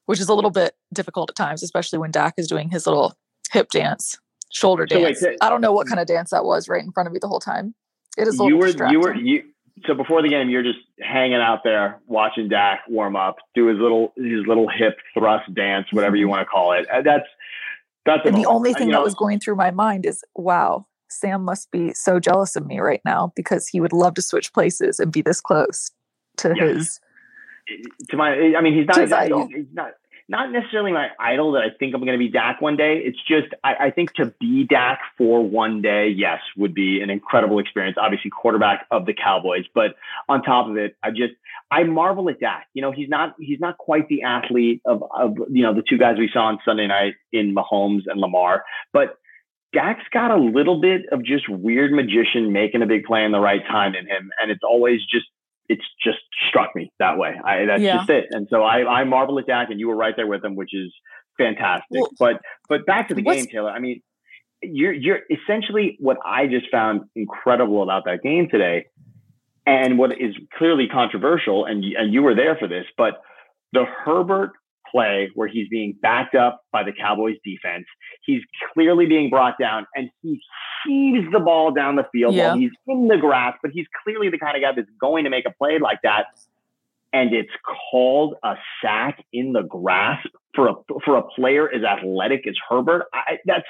which 0.05 0.19
is 0.19 0.27
a 0.29 0.33
little 0.33 0.51
bit 0.51 0.75
difficult 0.93 1.29
at 1.29 1.35
times, 1.35 1.63
especially 1.63 1.99
when 1.99 2.11
Dak 2.11 2.33
is 2.37 2.47
doing 2.47 2.69
his 2.69 2.85
little 2.85 3.15
hip 3.51 3.69
dance, 3.71 4.17
shoulder 4.51 4.85
So 4.89 4.97
wait, 4.97 5.03
dance. 5.05 5.19
so- 5.21 5.35
I 5.41 5.49
don't 5.49 5.61
know 5.61 5.71
what 5.71 5.87
kind 5.87 5.99
of 5.99 6.07
dance 6.07 6.31
that 6.31 6.43
was 6.43 6.67
right 6.67 6.83
in 6.83 6.91
front 6.91 7.07
of 7.07 7.13
me 7.13 7.19
the 7.21 7.27
whole 7.29 7.39
time. 7.39 7.73
It 8.17 8.27
is 8.27 8.33
a 8.39 8.43
you 8.43 8.43
little 8.43 8.59
were 8.59 8.65
distracting. 8.67 8.93
you 9.01 9.07
were 9.07 9.15
you 9.15 9.43
so 9.87 9.93
before 9.93 10.21
the 10.21 10.29
game 10.29 10.49
you're 10.49 10.63
just 10.63 10.79
hanging 10.99 11.41
out 11.41 11.59
there 11.63 11.99
watching 12.07 12.49
Dak 12.49 12.81
warm 12.87 13.15
up, 13.15 13.37
do 13.55 13.67
his 13.67 13.77
little 13.79 14.13
his 14.15 14.45
little 14.47 14.67
hip 14.67 14.97
thrust 15.13 15.53
dance, 15.53 15.87
whatever 15.91 16.15
you 16.15 16.27
want 16.27 16.41
to 16.41 16.45
call 16.45 16.73
it. 16.73 16.85
That's 17.03 17.27
that's 18.05 18.21
And 18.25 18.35
the 18.35 18.45
only 18.45 18.73
thing 18.73 18.87
you 18.87 18.93
that 18.93 18.99
know, 18.99 19.03
was 19.03 19.15
going 19.15 19.39
through 19.39 19.55
my 19.55 19.71
mind 19.71 20.05
is, 20.05 20.23
wow, 20.35 20.87
Sam 21.09 21.43
must 21.43 21.71
be 21.71 21.93
so 21.93 22.19
jealous 22.19 22.55
of 22.55 22.65
me 22.65 22.79
right 22.79 23.01
now 23.05 23.31
because 23.35 23.67
he 23.67 23.79
would 23.79 23.93
love 23.93 24.13
to 24.15 24.21
switch 24.21 24.53
places 24.53 24.99
and 24.99 25.11
be 25.11 25.21
this 25.21 25.41
close 25.41 25.91
to 26.37 26.53
Yes. 26.55 26.75
his. 26.75 26.99
to 28.09 28.17
my 28.17 28.53
I 28.57 28.61
mean 28.61 28.73
he's 28.73 28.87
not 28.87 28.99
he's 29.01 29.09
not, 29.09 29.51
he's 29.51 29.65
not 29.73 29.91
not 30.31 30.49
necessarily 30.49 30.93
my 30.93 31.09
idol 31.19 31.51
that 31.51 31.59
I 31.59 31.71
think 31.77 31.93
I'm 31.93 31.99
going 31.99 32.17
to 32.17 32.17
be 32.17 32.29
Dak 32.29 32.61
one 32.61 32.77
day. 32.77 33.01
It's 33.03 33.19
just 33.27 33.53
I, 33.65 33.87
I 33.87 33.91
think 33.91 34.13
to 34.13 34.33
be 34.39 34.63
Dak 34.63 35.01
for 35.17 35.45
one 35.45 35.81
day, 35.81 36.07
yes, 36.07 36.39
would 36.55 36.73
be 36.73 37.01
an 37.01 37.09
incredible 37.09 37.59
experience. 37.59 37.97
Obviously, 38.01 38.31
quarterback 38.31 38.87
of 38.91 39.05
the 39.05 39.13
Cowboys, 39.13 39.65
but 39.75 39.95
on 40.29 40.41
top 40.41 40.69
of 40.69 40.77
it, 40.77 40.95
I 41.03 41.09
just 41.09 41.33
I 41.69 41.83
marvel 41.83 42.29
at 42.29 42.39
Dak. 42.39 42.67
You 42.73 42.81
know, 42.81 42.93
he's 42.93 43.09
not 43.09 43.35
he's 43.39 43.59
not 43.59 43.77
quite 43.77 44.07
the 44.07 44.23
athlete 44.23 44.81
of 44.85 45.03
of 45.13 45.35
you 45.49 45.63
know 45.63 45.75
the 45.75 45.83
two 45.87 45.97
guys 45.97 46.15
we 46.17 46.29
saw 46.31 46.45
on 46.45 46.59
Sunday 46.63 46.87
night 46.87 47.15
in 47.33 47.53
Mahomes 47.53 48.03
and 48.07 48.21
Lamar, 48.21 48.63
but 48.93 49.17
Dak's 49.73 50.07
got 50.13 50.31
a 50.31 50.37
little 50.37 50.79
bit 50.79 51.01
of 51.11 51.25
just 51.25 51.49
weird 51.49 51.91
magician 51.91 52.53
making 52.53 52.81
a 52.81 52.85
big 52.85 53.03
play 53.03 53.25
in 53.25 53.33
the 53.33 53.39
right 53.39 53.61
time 53.67 53.95
in 53.95 54.07
him, 54.07 54.29
and 54.41 54.49
it's 54.49 54.63
always 54.63 55.01
just 55.01 55.25
it's 55.69 55.83
just 56.03 56.19
struck 56.49 56.75
me 56.75 56.91
that 56.99 57.17
way. 57.17 57.33
I, 57.43 57.65
that's 57.65 57.81
Yeah. 57.81 57.97
just 57.97 58.09
it. 58.09 58.25
And 58.31 58.47
so 58.49 58.63
I, 58.63 59.01
I 59.01 59.03
marvel 59.03 59.39
at 59.39 59.47
Dak, 59.47 59.69
and 59.69 59.79
you 59.79 59.87
were 59.87 59.95
right 59.95 60.13
there 60.15 60.27
with 60.27 60.43
him, 60.43 60.55
which 60.55 60.73
is 60.73 60.93
fantastic. 61.37 61.85
Well, 61.91 62.09
but 62.19 62.41
but 62.69 62.85
back 62.85 63.07
to 63.09 63.13
the 63.15 63.21
game, 63.21 63.45
Taylor. 63.47 63.69
I 63.71 63.79
mean, 63.79 64.01
you're 64.61 64.93
you're 64.93 65.19
essentially 65.29 65.97
what 65.99 66.17
I 66.25 66.47
just 66.47 66.69
found 66.71 67.01
incredible 67.15 67.83
about 67.83 68.05
that 68.05 68.21
game 68.21 68.47
today, 68.49 68.85
and 69.65 69.97
what 69.97 70.11
is 70.19 70.35
clearly 70.57 70.87
controversial, 70.91 71.65
and 71.65 71.83
and 71.83 72.13
you 72.13 72.21
were 72.21 72.35
there 72.35 72.55
for 72.57 72.67
this, 72.67 72.85
but 72.97 73.21
the 73.73 73.85
Herbert 73.85 74.51
play 74.91 75.29
where 75.35 75.47
he's 75.47 75.67
being 75.69 75.95
backed 76.01 76.35
up 76.35 76.61
by 76.71 76.83
the 76.83 76.91
Cowboys 76.91 77.37
defense. 77.45 77.85
He's 78.25 78.41
clearly 78.73 79.05
being 79.05 79.29
brought 79.29 79.55
down 79.59 79.85
and 79.95 80.09
he 80.21 80.39
heaves 80.85 81.25
the 81.31 81.39
ball 81.39 81.71
down 81.71 81.95
the 81.95 82.05
field 82.11 82.33
Yeah. 82.33 82.49
while 82.49 82.57
he's 82.57 82.71
in 82.87 83.07
the 83.07 83.17
grass, 83.17 83.57
but 83.61 83.71
he's 83.71 83.87
clearly 84.03 84.29
the 84.29 84.37
kind 84.37 84.55
of 84.55 84.61
guy 84.61 84.71
that's 84.75 84.89
going 84.99 85.23
to 85.25 85.29
make 85.29 85.45
a 85.45 85.51
play 85.51 85.79
like 85.79 85.99
that. 86.03 86.25
And 87.13 87.33
it's 87.33 87.51
called 87.91 88.35
a 88.43 88.55
sack 88.81 89.23
in 89.33 89.51
the 89.53 89.63
grasp 89.63 90.29
for 90.55 90.69
a 90.69 90.73
for 91.03 91.17
a 91.17 91.23
player 91.23 91.69
as 91.73 91.83
athletic 91.83 92.47
as 92.47 92.55
Herbert. 92.69 93.05
I, 93.13 93.37
that's 93.45 93.65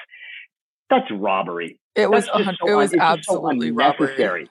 that's 0.88 1.10
robbery. 1.10 1.78
It 1.96 2.08
was 2.10 2.26
That's 2.26 2.44
hun- 2.44 2.56
so 2.60 2.68
it 2.70 2.74
was 2.74 2.90
just 2.92 3.00
so 3.00 3.04
absolutely 3.06 3.70
robbery. 3.72 4.06
unnecessary. 4.08 4.50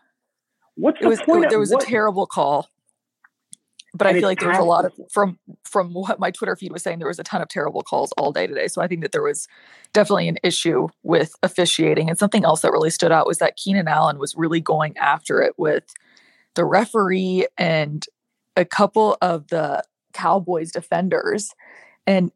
What's 0.75 0.97
It 0.99 1.03
the 1.03 1.09
was 1.09 1.21
point? 1.21 1.49
there 1.49 1.59
was 1.59 1.71
what, 1.71 1.83
a 1.83 1.85
terrible 1.85 2.25
call, 2.27 2.67
but 3.93 4.07
I 4.07 4.13
feel 4.13 4.23
like 4.23 4.39
there 4.39 4.49
was 4.49 4.57
a 4.57 4.63
lot 4.63 4.85
of 4.85 4.93
from 5.11 5.37
from 5.65 5.93
what 5.93 6.19
my 6.19 6.31
Twitter 6.31 6.55
feed 6.55 6.71
was 6.71 6.81
saying. 6.81 6.99
There 6.99 7.07
was 7.07 7.19
a 7.19 7.23
ton 7.23 7.41
of 7.41 7.49
terrible 7.49 7.83
calls 7.83 8.13
all 8.13 8.31
day 8.31 8.47
today. 8.47 8.67
So 8.67 8.81
I 8.81 8.87
think 8.87 9.01
that 9.01 9.11
there 9.11 9.21
was 9.21 9.47
definitely 9.93 10.29
an 10.29 10.37
issue 10.43 10.87
with 11.03 11.35
officiating. 11.43 12.09
And 12.09 12.17
something 12.17 12.45
else 12.45 12.61
that 12.61 12.71
really 12.71 12.89
stood 12.89 13.11
out 13.11 13.27
was 13.27 13.39
that 13.39 13.57
Keenan 13.57 13.87
Allen 13.87 14.17
was 14.17 14.35
really 14.35 14.61
going 14.61 14.97
after 14.97 15.41
it 15.41 15.53
with 15.57 15.93
the 16.55 16.63
referee 16.63 17.47
and 17.57 18.05
a 18.55 18.63
couple 18.63 19.17
of 19.21 19.47
the 19.47 19.83
Cowboys 20.13 20.71
defenders. 20.71 21.51
And 22.07 22.31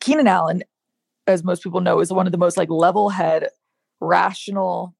Keenan 0.00 0.26
Allen, 0.26 0.64
as 1.26 1.44
most 1.44 1.62
people 1.62 1.80
know, 1.80 2.00
is 2.00 2.12
one 2.12 2.26
of 2.26 2.32
the 2.32 2.38
most 2.38 2.56
like 2.56 2.70
level 2.70 3.10
head, 3.10 3.48
rational, 4.00 4.94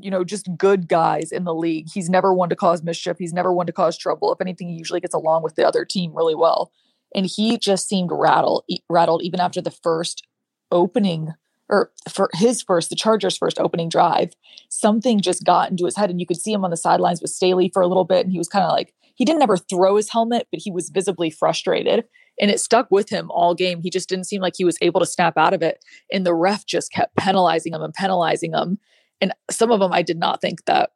you 0.00 0.10
know, 0.10 0.24
just 0.24 0.56
good 0.56 0.88
guys 0.88 1.32
in 1.32 1.44
the 1.44 1.54
league. 1.54 1.86
He's 1.92 2.08
never 2.08 2.32
one 2.32 2.48
to 2.50 2.56
cause 2.56 2.82
mischief. 2.82 3.16
He's 3.18 3.32
never 3.32 3.52
one 3.52 3.66
to 3.66 3.72
cause 3.72 3.96
trouble. 3.96 4.32
If 4.32 4.40
anything, 4.40 4.68
he 4.68 4.74
usually 4.74 5.00
gets 5.00 5.14
along 5.14 5.42
with 5.42 5.56
the 5.56 5.66
other 5.66 5.84
team 5.84 6.14
really 6.14 6.34
well. 6.34 6.70
And 7.14 7.26
he 7.26 7.58
just 7.58 7.88
seemed 7.88 8.10
rattled, 8.12 8.64
rattled 8.88 9.22
even 9.22 9.40
after 9.40 9.60
the 9.60 9.70
first 9.70 10.26
opening 10.70 11.34
or 11.70 11.92
for 12.08 12.28
his 12.34 12.62
first, 12.62 12.90
the 12.90 12.96
Chargers' 12.96 13.38
first 13.38 13.58
opening 13.58 13.88
drive. 13.88 14.32
Something 14.68 15.20
just 15.20 15.44
got 15.44 15.70
into 15.70 15.84
his 15.84 15.96
head, 15.96 16.10
and 16.10 16.20
you 16.20 16.26
could 16.26 16.40
see 16.40 16.52
him 16.52 16.64
on 16.64 16.70
the 16.70 16.76
sidelines 16.76 17.22
with 17.22 17.30
Staley 17.30 17.70
for 17.72 17.80
a 17.80 17.86
little 17.86 18.04
bit, 18.04 18.24
and 18.24 18.32
he 18.32 18.38
was 18.38 18.48
kind 18.48 18.64
of 18.64 18.72
like 18.72 18.92
he 19.14 19.24
didn't 19.24 19.42
ever 19.42 19.56
throw 19.56 19.96
his 19.96 20.10
helmet, 20.10 20.48
but 20.50 20.60
he 20.60 20.70
was 20.70 20.90
visibly 20.90 21.30
frustrated, 21.30 22.04
and 22.40 22.50
it 22.50 22.58
stuck 22.58 22.90
with 22.90 23.08
him 23.08 23.30
all 23.30 23.54
game. 23.54 23.80
He 23.82 23.90
just 23.90 24.08
didn't 24.08 24.26
seem 24.26 24.42
like 24.42 24.54
he 24.56 24.64
was 24.64 24.78
able 24.82 25.00
to 25.00 25.06
snap 25.06 25.38
out 25.38 25.54
of 25.54 25.62
it, 25.62 25.82
and 26.12 26.26
the 26.26 26.34
ref 26.34 26.66
just 26.66 26.92
kept 26.92 27.16
penalizing 27.16 27.72
him 27.72 27.82
and 27.82 27.94
penalizing 27.94 28.52
him. 28.52 28.78
And 29.20 29.32
some 29.50 29.70
of 29.70 29.80
them, 29.80 29.92
I 29.92 30.02
did 30.02 30.18
not 30.18 30.40
think 30.40 30.64
that 30.64 30.90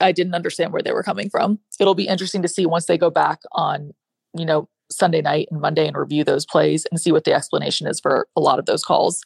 I 0.00 0.12
didn't 0.12 0.34
understand 0.34 0.72
where 0.72 0.82
they 0.82 0.92
were 0.92 1.02
coming 1.02 1.28
from. 1.28 1.58
It'll 1.80 1.94
be 1.94 2.06
interesting 2.06 2.42
to 2.42 2.48
see 2.48 2.66
once 2.66 2.86
they 2.86 2.98
go 2.98 3.10
back 3.10 3.40
on, 3.52 3.92
you 4.36 4.46
know, 4.46 4.68
Sunday 4.90 5.20
night 5.20 5.48
and 5.50 5.60
Monday 5.60 5.86
and 5.86 5.96
review 5.96 6.24
those 6.24 6.46
plays 6.46 6.86
and 6.86 7.00
see 7.00 7.12
what 7.12 7.24
the 7.24 7.32
explanation 7.34 7.86
is 7.86 8.00
for 8.00 8.26
a 8.36 8.40
lot 8.40 8.58
of 8.58 8.66
those 8.66 8.82
calls. 8.82 9.22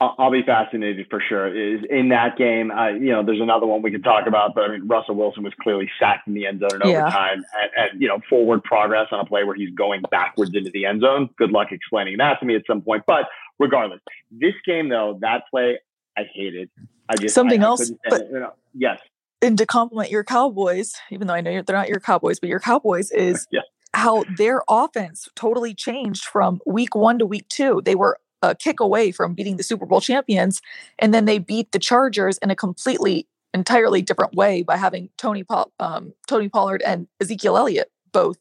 I'll 0.00 0.30
be 0.30 0.42
fascinated 0.42 1.08
for 1.10 1.20
sure. 1.20 1.46
Is 1.48 1.82
in 1.90 2.08
that 2.08 2.38
game, 2.38 2.70
uh, 2.70 2.88
you 2.88 3.10
know, 3.10 3.22
there's 3.22 3.40
another 3.40 3.66
one 3.66 3.82
we 3.82 3.90
could 3.90 4.02
talk 4.02 4.26
about, 4.26 4.54
but 4.54 4.64
I 4.64 4.68
mean, 4.68 4.88
Russell 4.88 5.14
Wilson 5.14 5.42
was 5.42 5.52
clearly 5.60 5.90
sacked 6.00 6.26
in 6.26 6.32
the 6.32 6.46
end 6.46 6.60
zone 6.60 6.80
in 6.82 6.88
Yeah. 6.88 7.02
overtime, 7.02 7.44
and, 7.60 7.70
and 7.92 8.00
you 8.00 8.08
know, 8.08 8.18
forward 8.30 8.64
progress 8.64 9.08
on 9.12 9.20
a 9.20 9.26
play 9.26 9.44
where 9.44 9.54
he's 9.54 9.68
going 9.74 10.00
backwards 10.10 10.52
into 10.54 10.70
the 10.70 10.86
end 10.86 11.02
zone. 11.02 11.28
Good 11.36 11.50
luck 11.50 11.68
explaining 11.70 12.16
that 12.16 12.40
to 12.40 12.46
me 12.46 12.56
at 12.56 12.62
some 12.66 12.80
point. 12.80 13.04
But 13.06 13.28
regardless, 13.58 14.00
this 14.30 14.54
game 14.64 14.88
though, 14.88 15.18
that 15.20 15.42
play 15.50 15.78
I 16.16 16.22
hated. 16.34 16.70
I 17.10 17.16
just 17.16 17.34
Something 17.34 17.62
I- 17.62 17.66
I 17.66 17.68
else, 17.68 17.90
but-. 18.08 18.28
You 18.30 18.40
know, 18.40 18.52
yes, 18.74 19.00
And 19.42 19.56
to 19.58 19.66
compliment 19.66 20.10
your 20.10 20.22
Cowboys, 20.24 20.94
even 21.10 21.26
though 21.26 21.34
I 21.34 21.40
know 21.40 21.62
they're 21.62 21.76
not 21.76 21.88
your 21.88 22.00
Cowboys, 22.00 22.38
but 22.40 22.48
your 22.48 22.60
Cowboys 22.60 23.10
is 23.26 23.46
Yeah. 23.50 23.60
how 23.94 24.24
their 24.36 24.62
offense 24.68 25.28
totally 25.34 25.74
changed 25.74 26.24
from 26.24 26.60
week 26.66 26.94
one 26.94 27.18
to 27.18 27.26
week 27.26 27.48
two. 27.48 27.82
They 27.84 27.94
were 27.94 28.18
a 28.42 28.54
kick 28.54 28.80
away 28.80 29.12
from 29.12 29.34
beating 29.34 29.56
the 29.56 29.62
Super 29.62 29.84
Bowl 29.86 30.00
champions, 30.00 30.62
and 30.98 31.12
then 31.12 31.24
they 31.26 31.38
beat 31.38 31.72
the 31.72 31.78
Chargers 31.78 32.38
in 32.38 32.50
a 32.50 32.56
completely, 32.56 33.26
entirely 33.52 34.00
different 34.02 34.34
way 34.34 34.62
by 34.62 34.76
having 34.76 35.10
Tony 35.18 35.42
Pol- 35.44 35.72
um, 35.80 36.14
Tony 36.28 36.48
Pollard 36.48 36.80
and 36.82 37.08
Ezekiel 37.20 37.56
Elliott 37.58 37.90
both 38.12 38.38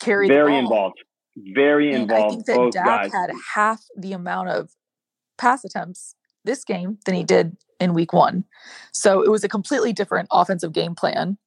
carry 0.00 0.28
the 0.28 0.34
very 0.34 0.56
involved, 0.56 0.96
very 1.36 1.92
And 1.92 2.10
I 2.10 2.28
think 2.28 2.46
that 2.46 2.70
Dak 2.72 2.84
guys. 3.02 3.12
had 3.12 3.30
half 3.54 3.84
the 3.96 4.12
amount 4.14 4.48
of 4.48 4.70
pass 5.38 5.64
attempts 5.64 6.14
this 6.44 6.64
game 6.64 6.98
than 7.06 7.14
he 7.14 7.24
did 7.24 7.56
in 7.78 7.94
week 7.94 8.12
one. 8.12 8.44
So 8.92 9.22
it 9.22 9.30
was 9.30 9.44
a 9.44 9.48
completely 9.48 9.92
different 9.92 10.28
offensive 10.30 10.72
game 10.72 10.94
plan, 10.94 11.38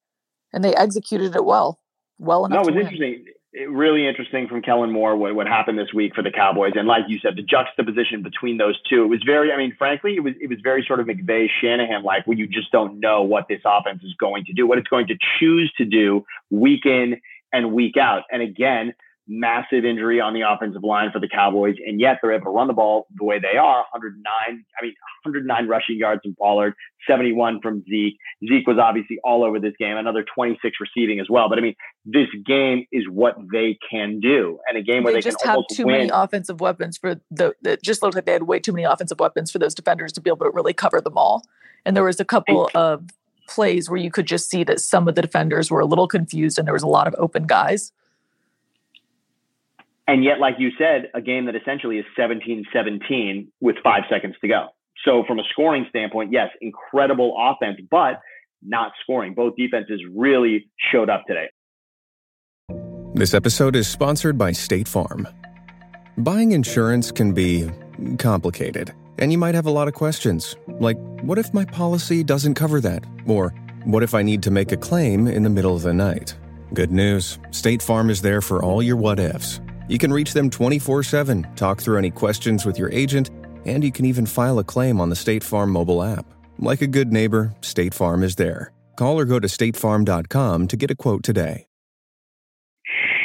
and 0.51 0.63
they 0.63 0.75
executed 0.75 1.35
it 1.35 1.45
well, 1.45 1.79
well 2.19 2.47
No, 2.47 2.62
enough 2.62 2.67
it 2.67 2.71
to 2.71 2.77
was 2.77 2.81
interesting. 2.85 3.25
It, 3.27 3.69
really 3.69 4.07
interesting 4.07 4.47
from 4.47 4.63
Kellen 4.63 4.91
Moore 4.91 5.15
what, 5.15 5.35
what 5.35 5.47
happened 5.47 5.77
this 5.77 5.93
week 5.93 6.15
for 6.15 6.23
the 6.23 6.31
Cowboys, 6.31 6.73
and 6.75 6.88
like 6.88 7.03
you 7.07 7.19
said, 7.19 7.35
the 7.35 7.43
juxtaposition 7.43 8.23
between 8.23 8.57
those 8.57 8.79
two. 8.89 9.03
It 9.03 9.07
was 9.07 9.21
very. 9.23 9.51
I 9.51 9.57
mean, 9.57 9.75
frankly, 9.77 10.15
it 10.15 10.21
was 10.21 10.33
it 10.41 10.50
was 10.50 10.57
very 10.63 10.83
sort 10.88 11.00
of 11.00 11.05
McVay 11.05 11.47
Shanahan 11.62 12.03
like, 12.03 12.25
where 12.25 12.38
you 12.38 12.47
just 12.47 12.71
don't 12.71 13.00
know 13.00 13.21
what 13.21 13.47
this 13.47 13.62
offense 13.63 14.01
is 14.03 14.15
going 14.19 14.45
to 14.45 14.53
do, 14.53 14.65
what 14.65 14.79
it's 14.79 14.88
going 14.88 15.07
to 15.07 15.17
choose 15.39 15.71
to 15.77 15.85
do 15.85 16.25
week 16.50 16.85
in 16.85 17.21
and 17.51 17.73
week 17.73 17.95
out. 17.95 18.23
And 18.31 18.41
again, 18.41 18.93
massive 19.27 19.86
injury 19.86 20.20
on 20.20 20.34
the 20.34 20.42
offensive 20.42 20.84
line 20.84 21.12
for 21.12 21.20
the 21.20 21.30
Cowboys, 21.30 21.75
and 21.86 22.00
yet 22.00 22.18
they're 22.22 22.34
able 22.34 22.46
to 22.46 22.50
run 22.51 22.68
the 22.68 22.74
ball 22.74 23.08
the 23.15 23.24
way 23.24 23.39
they 23.39 23.58
are. 23.58 23.86
109. 23.94 24.24
I 24.38 24.51
mean, 24.84 24.94
109 25.24 25.68
rushing 25.68 25.98
yards 25.98 26.22
from 26.24 26.36
Pollard, 26.36 26.74
71 27.08 27.62
from 27.62 27.84
Zeke. 27.89 28.18
Zeke 28.48 28.68
was 28.68 28.77
obviously 28.82 29.20
all 29.24 29.44
over 29.44 29.60
this 29.60 29.74
game, 29.80 29.96
another 29.98 30.25
26 30.36 30.77
receiving 30.80 31.20
as 31.20 31.27
well. 31.30 31.48
But 31.50 31.58
I 31.58 31.62
mean, 31.62 31.75
this 32.06 32.27
game 32.46 32.86
is 32.92 33.06
what 33.10 33.36
they 33.51 33.77
can 33.89 34.20
do, 34.20 34.60
and 34.68 34.77
a 34.77 34.82
game 34.82 35.03
where 35.03 35.13
They 35.13 35.20
they, 35.20 35.24
just 35.24 35.39
can 35.39 35.51
have 35.51 35.63
too 35.72 35.86
win. 35.86 35.98
many 35.98 36.10
offensive 36.13 36.60
weapons 36.60 36.98
for 36.98 37.22
the. 37.32 37.53
It 37.63 37.82
just 37.82 38.01
looked 38.01 38.15
like 38.15 38.25
they 38.25 38.34
had 38.34 38.44
way 38.44 38.60
too 38.60 38.74
many 38.74 38.84
offensive 38.84 39.20
weapons 39.20 39.51
for 39.51 39.60
those 39.60 39.74
defenders 39.74 40.12
to 40.13 40.22
be 40.22 40.30
able 40.30 40.46
to 40.46 40.51
really 40.53 40.74
cover 40.74 41.00
them 41.00 41.18
all. 41.18 41.44
And 41.86 41.96
there 41.96 42.03
was 42.03 42.20
a 42.20 42.25
couple 42.25 42.70
of 42.75 43.03
plays 43.48 43.89
where 43.89 44.00
you 44.00 44.10
could 44.12 44.25
just 44.25 44.50
see 44.50 44.63
that 44.63 44.80
some 44.80 45.08
of 45.08 45.15
the 45.15 45.22
defenders 45.22 45.70
were 45.70 45.80
a 45.82 45.86
little 45.86 46.08
confused, 46.08 46.58
and 46.58 46.68
there 46.68 46.74
was 46.74 46.84
a 46.84 46.88
lot 46.88 47.08
of 47.08 47.15
open 47.18 47.46
guys. 47.46 47.92
And 50.07 50.24
yet, 50.24 50.39
like 50.39 50.55
you 50.60 50.72
said, 50.77 51.10
a 51.13 51.22
game 51.22 51.45
that 51.45 51.55
essentially 51.55 51.98
is 51.98 52.05
17 52.17 52.65
17 52.74 53.51
with 53.62 53.77
five 53.83 54.03
seconds 54.10 54.36
to 54.41 54.48
go. 54.48 54.67
So, 55.05 55.24
from 55.27 55.39
a 55.39 55.43
scoring 55.51 55.86
standpoint, 55.89 56.31
yes, 56.31 56.50
incredible 56.62 57.36
offense, 57.38 57.79
but 57.89 58.22
not 58.62 58.91
scoring. 59.01 59.33
Both 59.33 59.55
defenses 59.57 60.01
really 60.13 60.69
showed 60.91 61.10
up 61.10 61.24
today. 61.27 61.50
This 63.13 63.33
episode 63.33 63.75
is 63.75 63.88
sponsored 63.88 64.38
by 64.38 64.51
State 64.51 64.88
Farm. 64.88 65.27
Buying 66.17 66.51
insurance 66.51 67.12
can 67.12 67.33
be 67.33 67.69
complicated, 68.17 68.93
and 69.19 69.31
you 69.31 69.38
might 69.38 69.55
have 69.55 69.65
a 69.65 69.72
lot 69.72 69.88
of 69.88 69.93
questions, 69.93 70.55
like 70.79 70.98
what 71.22 71.38
if 71.38 71.53
my 71.53 71.65
policy 71.65 72.24
doesn't 72.24 72.55
cover 72.55 72.81
that? 72.81 73.05
Or 73.25 73.53
what 73.86 74.03
if 74.03 74.13
I 74.13 74.22
need 74.22 74.43
to 74.43 74.51
make 74.51 74.72
a 74.72 74.77
claim 74.77 75.27
in 75.27 75.43
the 75.43 75.50
middle 75.50 75.75
of 75.75 75.81
the 75.81 75.93
night? 75.93 76.36
Good 76.74 76.91
news 76.91 77.39
State 77.51 77.81
Farm 77.81 78.10
is 78.10 78.22
there 78.22 78.41
for 78.41 78.63
all 78.63 78.81
your 78.81 78.95
what 78.95 79.19
ifs. 79.19 79.60
You 79.93 80.00
can 80.00 80.12
reach 80.12 80.33
them 80.33 80.50
24 80.50 81.03
7, 81.03 81.47
talk 81.55 81.79
through 81.79 82.00
any 82.00 82.09
questions 82.09 82.65
with 82.65 82.79
your 82.79 82.89
agent, 82.89 83.29
and 83.67 83.83
you 83.83 83.91
can 83.91 84.05
even 84.05 84.25
file 84.25 84.57
a 84.57 84.63
claim 84.63 85.00
on 85.00 85.09
the 85.09 85.15
State 85.15 85.43
Farm 85.43 85.69
mobile 85.69 86.01
app. 86.01 86.25
Like 86.57 86.81
a 86.81 86.88
good 86.88 87.13
neighbor, 87.13 87.53
State 87.62 87.93
Farm 87.93 88.23
is 88.23 88.35
there. 88.35 88.71
Call 88.95 89.19
or 89.19 89.25
go 89.25 89.39
to 89.39 89.47
statefarm.com 89.47 90.67
to 90.69 90.77
get 90.77 90.89
a 90.89 90.95
quote 90.95 91.21
today. 91.21 91.67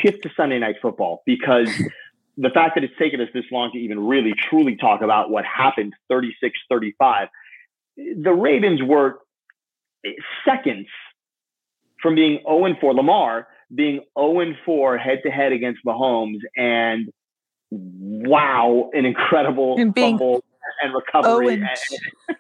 shift 0.02 0.22
to 0.24 0.30
Sunday 0.36 0.58
night 0.58 0.76
football 0.82 1.22
because 1.24 1.70
the 2.36 2.50
fact 2.50 2.74
that 2.74 2.84
it's 2.84 2.98
taken 2.98 3.22
us 3.22 3.28
this 3.32 3.44
long 3.50 3.70
to 3.72 3.78
even 3.78 4.06
really 4.06 4.34
truly 4.50 4.76
talk 4.76 5.00
about 5.00 5.30
what 5.30 5.46
happened 5.46 5.94
36 6.10 6.54
35, 6.68 7.28
the 7.96 8.32
Ravens 8.34 8.82
were 8.82 9.20
seconds 10.46 10.88
from 12.02 12.14
being 12.14 12.40
0 12.46 12.74
4. 12.78 12.92
Lamar 12.92 13.46
being 13.74 14.00
0 14.18 14.54
4 14.64 14.98
head 14.98 15.20
to 15.24 15.30
head 15.30 15.52
against 15.52 15.84
Mahomes 15.84 16.38
and 16.56 17.08
wow, 17.70 18.90
an 18.92 19.04
incredible 19.04 19.76
And 19.78 19.92
being 19.94 20.18
fumble 20.18 20.44
and 20.82 20.94
recovery. 20.94 21.56
0 21.56 21.66
And- 22.28 22.36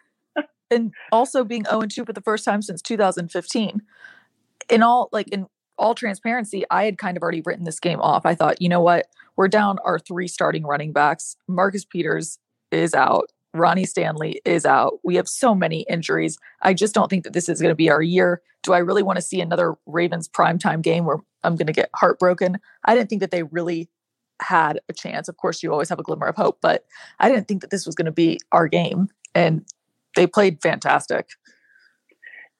and 0.70 0.92
also 1.12 1.44
being 1.44 1.64
0 1.64 1.82
2 1.82 2.04
for 2.04 2.12
the 2.12 2.20
first 2.20 2.44
time 2.44 2.62
since 2.62 2.82
2015. 2.82 3.82
In 4.70 4.82
all 4.82 5.08
like 5.12 5.28
in 5.28 5.46
all 5.78 5.94
transparency, 5.94 6.64
I 6.70 6.84
had 6.84 6.98
kind 6.98 7.16
of 7.16 7.22
already 7.22 7.42
written 7.44 7.64
this 7.64 7.80
game 7.80 8.00
off. 8.00 8.26
I 8.26 8.34
thought, 8.34 8.60
you 8.60 8.68
know 8.68 8.80
what? 8.80 9.06
We're 9.36 9.48
down 9.48 9.78
our 9.84 9.98
three 9.98 10.28
starting 10.28 10.64
running 10.66 10.92
backs. 10.92 11.36
Marcus 11.46 11.84
Peters 11.84 12.38
is 12.70 12.92
out. 12.94 13.30
Ronnie 13.54 13.86
Stanley 13.86 14.40
is 14.44 14.66
out. 14.66 15.00
We 15.04 15.16
have 15.16 15.28
so 15.28 15.54
many 15.54 15.86
injuries. 15.88 16.38
I 16.62 16.74
just 16.74 16.94
don't 16.94 17.08
think 17.08 17.24
that 17.24 17.32
this 17.32 17.48
is 17.48 17.60
going 17.60 17.70
to 17.70 17.76
be 17.76 17.90
our 17.90 18.02
year. 18.02 18.42
Do 18.62 18.72
I 18.72 18.78
really 18.78 19.02
want 19.02 19.16
to 19.16 19.22
see 19.22 19.40
another 19.40 19.74
Ravens 19.86 20.28
primetime 20.28 20.82
game 20.82 21.04
where 21.04 21.18
I'm 21.44 21.56
going 21.56 21.66
to 21.66 21.72
get 21.72 21.90
heartbroken? 21.94 22.58
I 22.84 22.94
didn't 22.94 23.08
think 23.08 23.20
that 23.20 23.30
they 23.30 23.42
really 23.44 23.88
had 24.40 24.80
a 24.88 24.92
chance. 24.92 25.28
Of 25.28 25.36
course, 25.36 25.62
you 25.62 25.72
always 25.72 25.88
have 25.88 25.98
a 25.98 26.02
glimmer 26.02 26.26
of 26.26 26.36
hope, 26.36 26.58
but 26.60 26.84
I 27.18 27.28
didn't 27.28 27.48
think 27.48 27.62
that 27.62 27.70
this 27.70 27.86
was 27.86 27.94
going 27.94 28.06
to 28.06 28.12
be 28.12 28.38
our 28.52 28.68
game. 28.68 29.08
And 29.34 29.64
they 30.14 30.26
played 30.26 30.60
fantastic. 30.62 31.30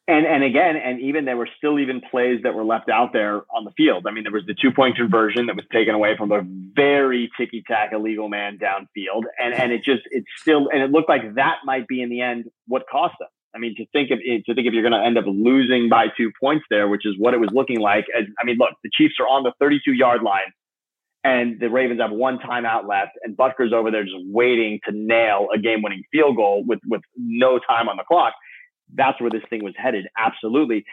And 0.08 0.24
and 0.24 0.42
again, 0.42 0.76
and 0.76 1.00
even 1.02 1.26
there 1.26 1.36
were 1.36 1.50
still 1.58 1.78
even 1.78 2.00
plays 2.00 2.40
that 2.42 2.54
were 2.54 2.64
left 2.64 2.88
out 2.88 3.12
there 3.12 3.42
on 3.54 3.64
the 3.64 3.70
field. 3.76 4.06
I 4.08 4.10
mean, 4.10 4.24
there 4.24 4.32
was 4.32 4.46
the 4.46 4.54
two 4.54 4.72
point 4.72 4.96
conversion 4.96 5.46
that 5.46 5.54
was 5.56 5.66
taken 5.70 5.94
away 5.94 6.16
from 6.16 6.32
a 6.32 6.40
very 6.42 7.30
ticky 7.38 7.62
tack 7.66 7.90
illegal 7.92 8.30
man 8.30 8.58
downfield, 8.58 9.24
and 9.38 9.52
and 9.52 9.70
it 9.70 9.84
just 9.84 10.00
it's 10.10 10.26
still 10.38 10.70
and 10.72 10.82
it 10.82 10.90
looked 10.90 11.10
like 11.10 11.34
that 11.34 11.56
might 11.66 11.86
be 11.86 12.00
in 12.00 12.08
the 12.08 12.22
end 12.22 12.46
what 12.66 12.84
cost 12.90 13.16
them. 13.20 13.28
I 13.54 13.58
mean, 13.58 13.74
to 13.76 13.84
think 13.92 14.10
of 14.10 14.18
to 14.20 14.54
think 14.54 14.66
if 14.66 14.72
you're 14.72 14.88
going 14.88 14.98
to 14.98 15.06
end 15.06 15.18
up 15.18 15.26
losing 15.26 15.90
by 15.90 16.06
two 16.16 16.32
points 16.40 16.64
there, 16.70 16.88
which 16.88 17.04
is 17.04 17.14
what 17.18 17.34
it 17.34 17.38
was 17.40 17.50
looking 17.52 17.78
like. 17.78 18.06
I 18.16 18.44
mean, 18.44 18.56
look, 18.56 18.70
the 18.82 18.90
Chiefs 18.90 19.16
are 19.20 19.28
on 19.28 19.42
the 19.42 19.52
32 19.60 19.92
yard 19.92 20.22
line, 20.22 20.52
and 21.22 21.60
the 21.60 21.68
Ravens 21.68 22.00
have 22.00 22.12
one 22.12 22.38
timeout 22.38 22.88
left, 22.88 23.12
and 23.24 23.36
Butker's 23.36 23.74
over 23.74 23.90
there 23.90 24.04
just 24.04 24.16
waiting 24.24 24.80
to 24.88 24.92
nail 24.94 25.48
a 25.54 25.58
game 25.58 25.82
winning 25.82 26.04
field 26.10 26.36
goal 26.36 26.64
with 26.66 26.80
with 26.86 27.02
no 27.14 27.58
time 27.58 27.90
on 27.90 27.98
the 27.98 28.04
clock 28.04 28.32
that's 28.94 29.20
where 29.20 29.30
this 29.30 29.42
thing 29.50 29.64
was 29.64 29.74
headed. 29.76 30.08
Absolutely. 30.16 30.84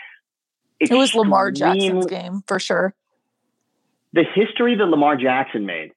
It 0.80 0.92
was 0.92 1.16
Lamar 1.16 1.52
Jackson's 1.52 2.06
game 2.06 2.44
for 2.48 2.60
sure. 2.60 2.94
The 4.14 4.24
history 4.34 4.75
that 4.75 4.86
Lamar 4.86 5.16
Jackson 5.16 5.66
made, 5.66 5.92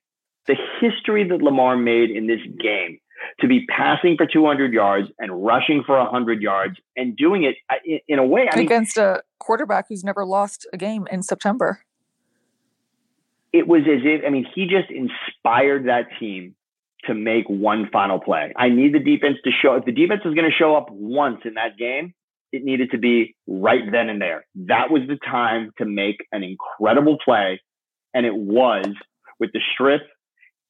the 0.47 0.55
history 0.81 1.27
that 1.27 1.41
Lamar 1.41 1.77
made 1.77 2.09
in 2.11 2.27
this 2.27 2.39
game 2.59 2.99
to 3.41 3.47
be 3.47 3.65
passing 3.65 4.15
for 4.15 4.25
200 4.25 4.73
yards 4.73 5.09
and 5.19 5.43
rushing 5.43 5.83
for 5.85 5.97
100 5.97 6.41
yards 6.41 6.77
and 6.95 7.17
doing 7.17 7.43
it 7.43 7.55
uh, 7.69 7.75
in, 7.85 7.99
in 8.07 8.19
a 8.19 8.25
way, 8.25 8.47
I 8.51 8.55
mean, 8.55 8.65
against 8.65 8.97
a 8.97 9.21
quarterback 9.39 9.87
who's 9.89 10.03
never 10.03 10.25
lost 10.25 10.65
a 10.71 10.77
game 10.77 11.07
in 11.11 11.21
September. 11.21 11.81
it 13.51 13.67
was 13.67 13.81
as 13.81 14.01
if, 14.03 14.21
I 14.25 14.29
mean, 14.29 14.45
he 14.53 14.67
just 14.67 14.89
inspired 14.89 15.85
that 15.85 16.07
team 16.19 16.55
to 17.05 17.13
make 17.13 17.45
one 17.47 17.89
final 17.91 18.19
play. 18.19 18.53
I 18.55 18.69
need 18.69 18.93
the 18.93 18.99
defense 18.99 19.37
to 19.45 19.51
show, 19.51 19.75
if 19.75 19.85
the 19.85 19.91
defense 19.91 20.21
was 20.25 20.33
going 20.33 20.49
to 20.49 20.55
show 20.55 20.75
up 20.75 20.87
once 20.91 21.41
in 21.45 21.53
that 21.55 21.77
game, 21.77 22.13
it 22.51 22.63
needed 22.63 22.91
to 22.91 22.97
be 22.97 23.35
right 23.47 23.83
then 23.91 24.09
and 24.09 24.21
there. 24.21 24.45
That 24.67 24.91
was 24.91 25.03
the 25.07 25.17
time 25.17 25.71
to 25.77 25.85
make 25.85 26.17
an 26.31 26.43
incredible 26.43 27.17
play. 27.23 27.61
And 28.13 28.25
it 28.25 28.35
was 28.35 28.87
with 29.39 29.51
the 29.53 29.61
strip 29.73 30.01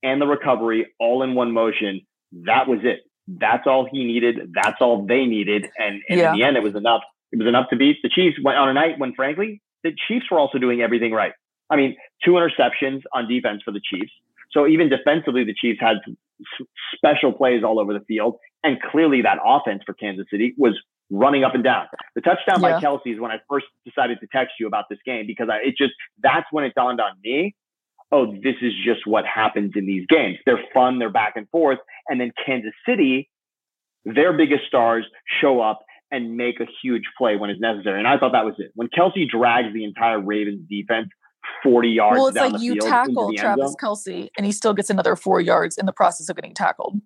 and 0.04 0.22
the 0.22 0.28
recovery 0.28 0.88
all 1.00 1.24
in 1.24 1.36
one 1.36 1.52
motion. 1.52 2.02
That 2.46 2.68
was 2.68 2.80
it. 2.84 3.00
That's 3.28 3.66
all 3.66 3.88
he 3.90 4.04
needed. 4.06 4.54
That's 4.54 4.82
all 4.82 5.06
they 5.06 5.26
needed. 5.26 5.70
And, 5.78 6.02
and 6.10 6.20
Yeah. 6.20 6.32
in 6.32 6.38
the 6.40 6.44
end, 6.44 6.58
it 6.58 6.64
was 6.64 6.76
enough. 6.76 7.02
It 7.32 7.38
was 7.40 7.48
enough 7.48 7.70
to 7.70 7.76
beat 7.76 7.98
the 8.04 8.10
Chiefs 8.10 8.38
Went 8.44 8.58
on 8.58 8.70
a 8.70 8.74
night 8.74 8.98
when, 8.98 9.14
frankly, 9.14 9.62
the 9.84 9.92
Chiefs 10.08 10.26
were 10.30 10.40
also 10.40 10.58
doing 10.58 10.82
everything 10.82 11.14
right. 11.14 11.32
I 11.70 11.76
mean, 11.76 11.96
two 12.26 12.32
interceptions 12.32 13.04
on 13.14 13.28
defense 13.28 13.62
for 13.64 13.72
the 13.72 13.82
Chiefs. 13.82 14.12
So 14.52 14.68
even 14.68 14.90
defensively, 14.90 15.44
the 15.44 15.54
Chiefs 15.54 15.80
had 15.80 15.98
special 16.96 17.34
plays 17.34 17.64
all 17.64 17.80
over 17.80 17.94
the 17.94 18.04
field. 18.08 18.36
And 18.64 18.78
clearly 18.82 19.22
that 19.22 19.38
offense 19.46 19.84
for 19.86 19.94
Kansas 19.94 20.26
City 20.32 20.54
was 20.58 20.78
running 21.10 21.44
up 21.44 21.56
and 21.56 21.64
down. 21.64 21.88
The 22.16 22.22
touchdown 22.22 22.62
Yeah. 22.62 22.80
by 22.80 22.82
Kelce 22.82 23.14
is 23.14 23.20
when 23.20 23.32
I 23.32 23.40
first 23.50 23.66
decided 23.86 24.20
to 24.22 24.28
text 24.32 24.54
you 24.60 24.68
about 24.68 24.86
this 24.90 25.00
game 25.06 25.26
because 25.28 25.50
I, 25.50 25.58
it 25.58 25.76
just 25.78 25.94
that's 26.22 26.46
when 26.52 26.64
it 26.66 26.74
dawned 26.76 27.02
on 27.02 27.12
me. 27.24 27.56
Oh, 28.12 28.26
this 28.34 28.56
is 28.62 28.74
just 28.84 29.06
what 29.06 29.26
happens 29.26 29.74
in 29.76 29.86
these 29.86 30.06
games. 30.08 30.38
They're 30.46 30.64
fun, 30.74 30.98
they're 30.98 31.12
back 31.12 31.34
and 31.36 31.48
forth, 31.50 31.78
and 32.08 32.20
then 32.20 32.32
Kansas 32.44 32.74
City, 32.88 33.30
their 34.04 34.34
biggest 34.36 34.66
stars 34.68 35.06
show 35.42 35.62
up 35.62 35.80
and 36.12 36.36
make 36.36 36.60
a 36.60 36.66
huge 36.82 37.04
play 37.20 37.36
when 37.36 37.52
it's 37.52 37.62
necessary. 37.62 38.00
And 38.00 38.08
I 38.08 38.18
thought 38.18 38.32
that 38.32 38.46
was 38.46 38.56
it. 38.58 38.72
When 38.74 38.88
Kelce 38.88 39.30
drags 39.30 39.72
the 39.74 39.84
entire 39.84 40.20
Ravens 40.20 40.68
defense 40.68 41.10
40 41.64 41.90
yards 41.90 42.18
well, 42.18 42.28
it's 42.28 42.36
down 42.36 42.52
like 42.52 42.60
the 42.60 42.66
you 42.66 42.76
tackle 42.80 43.30
into 43.30 43.42
the 43.42 43.48
end 43.48 43.58
Travis. 43.58 43.76
Kelce, 43.82 44.30
and 44.38 44.46
he 44.46 44.52
still 44.52 44.74
gets 44.74 44.90
another 44.90 45.16
four 45.16 45.42
yards 45.42 45.78
in 45.78 45.86
the 45.86 45.94
process 45.94 46.30
of 46.30 46.36
getting 46.36 46.54
tackled. 46.54 47.00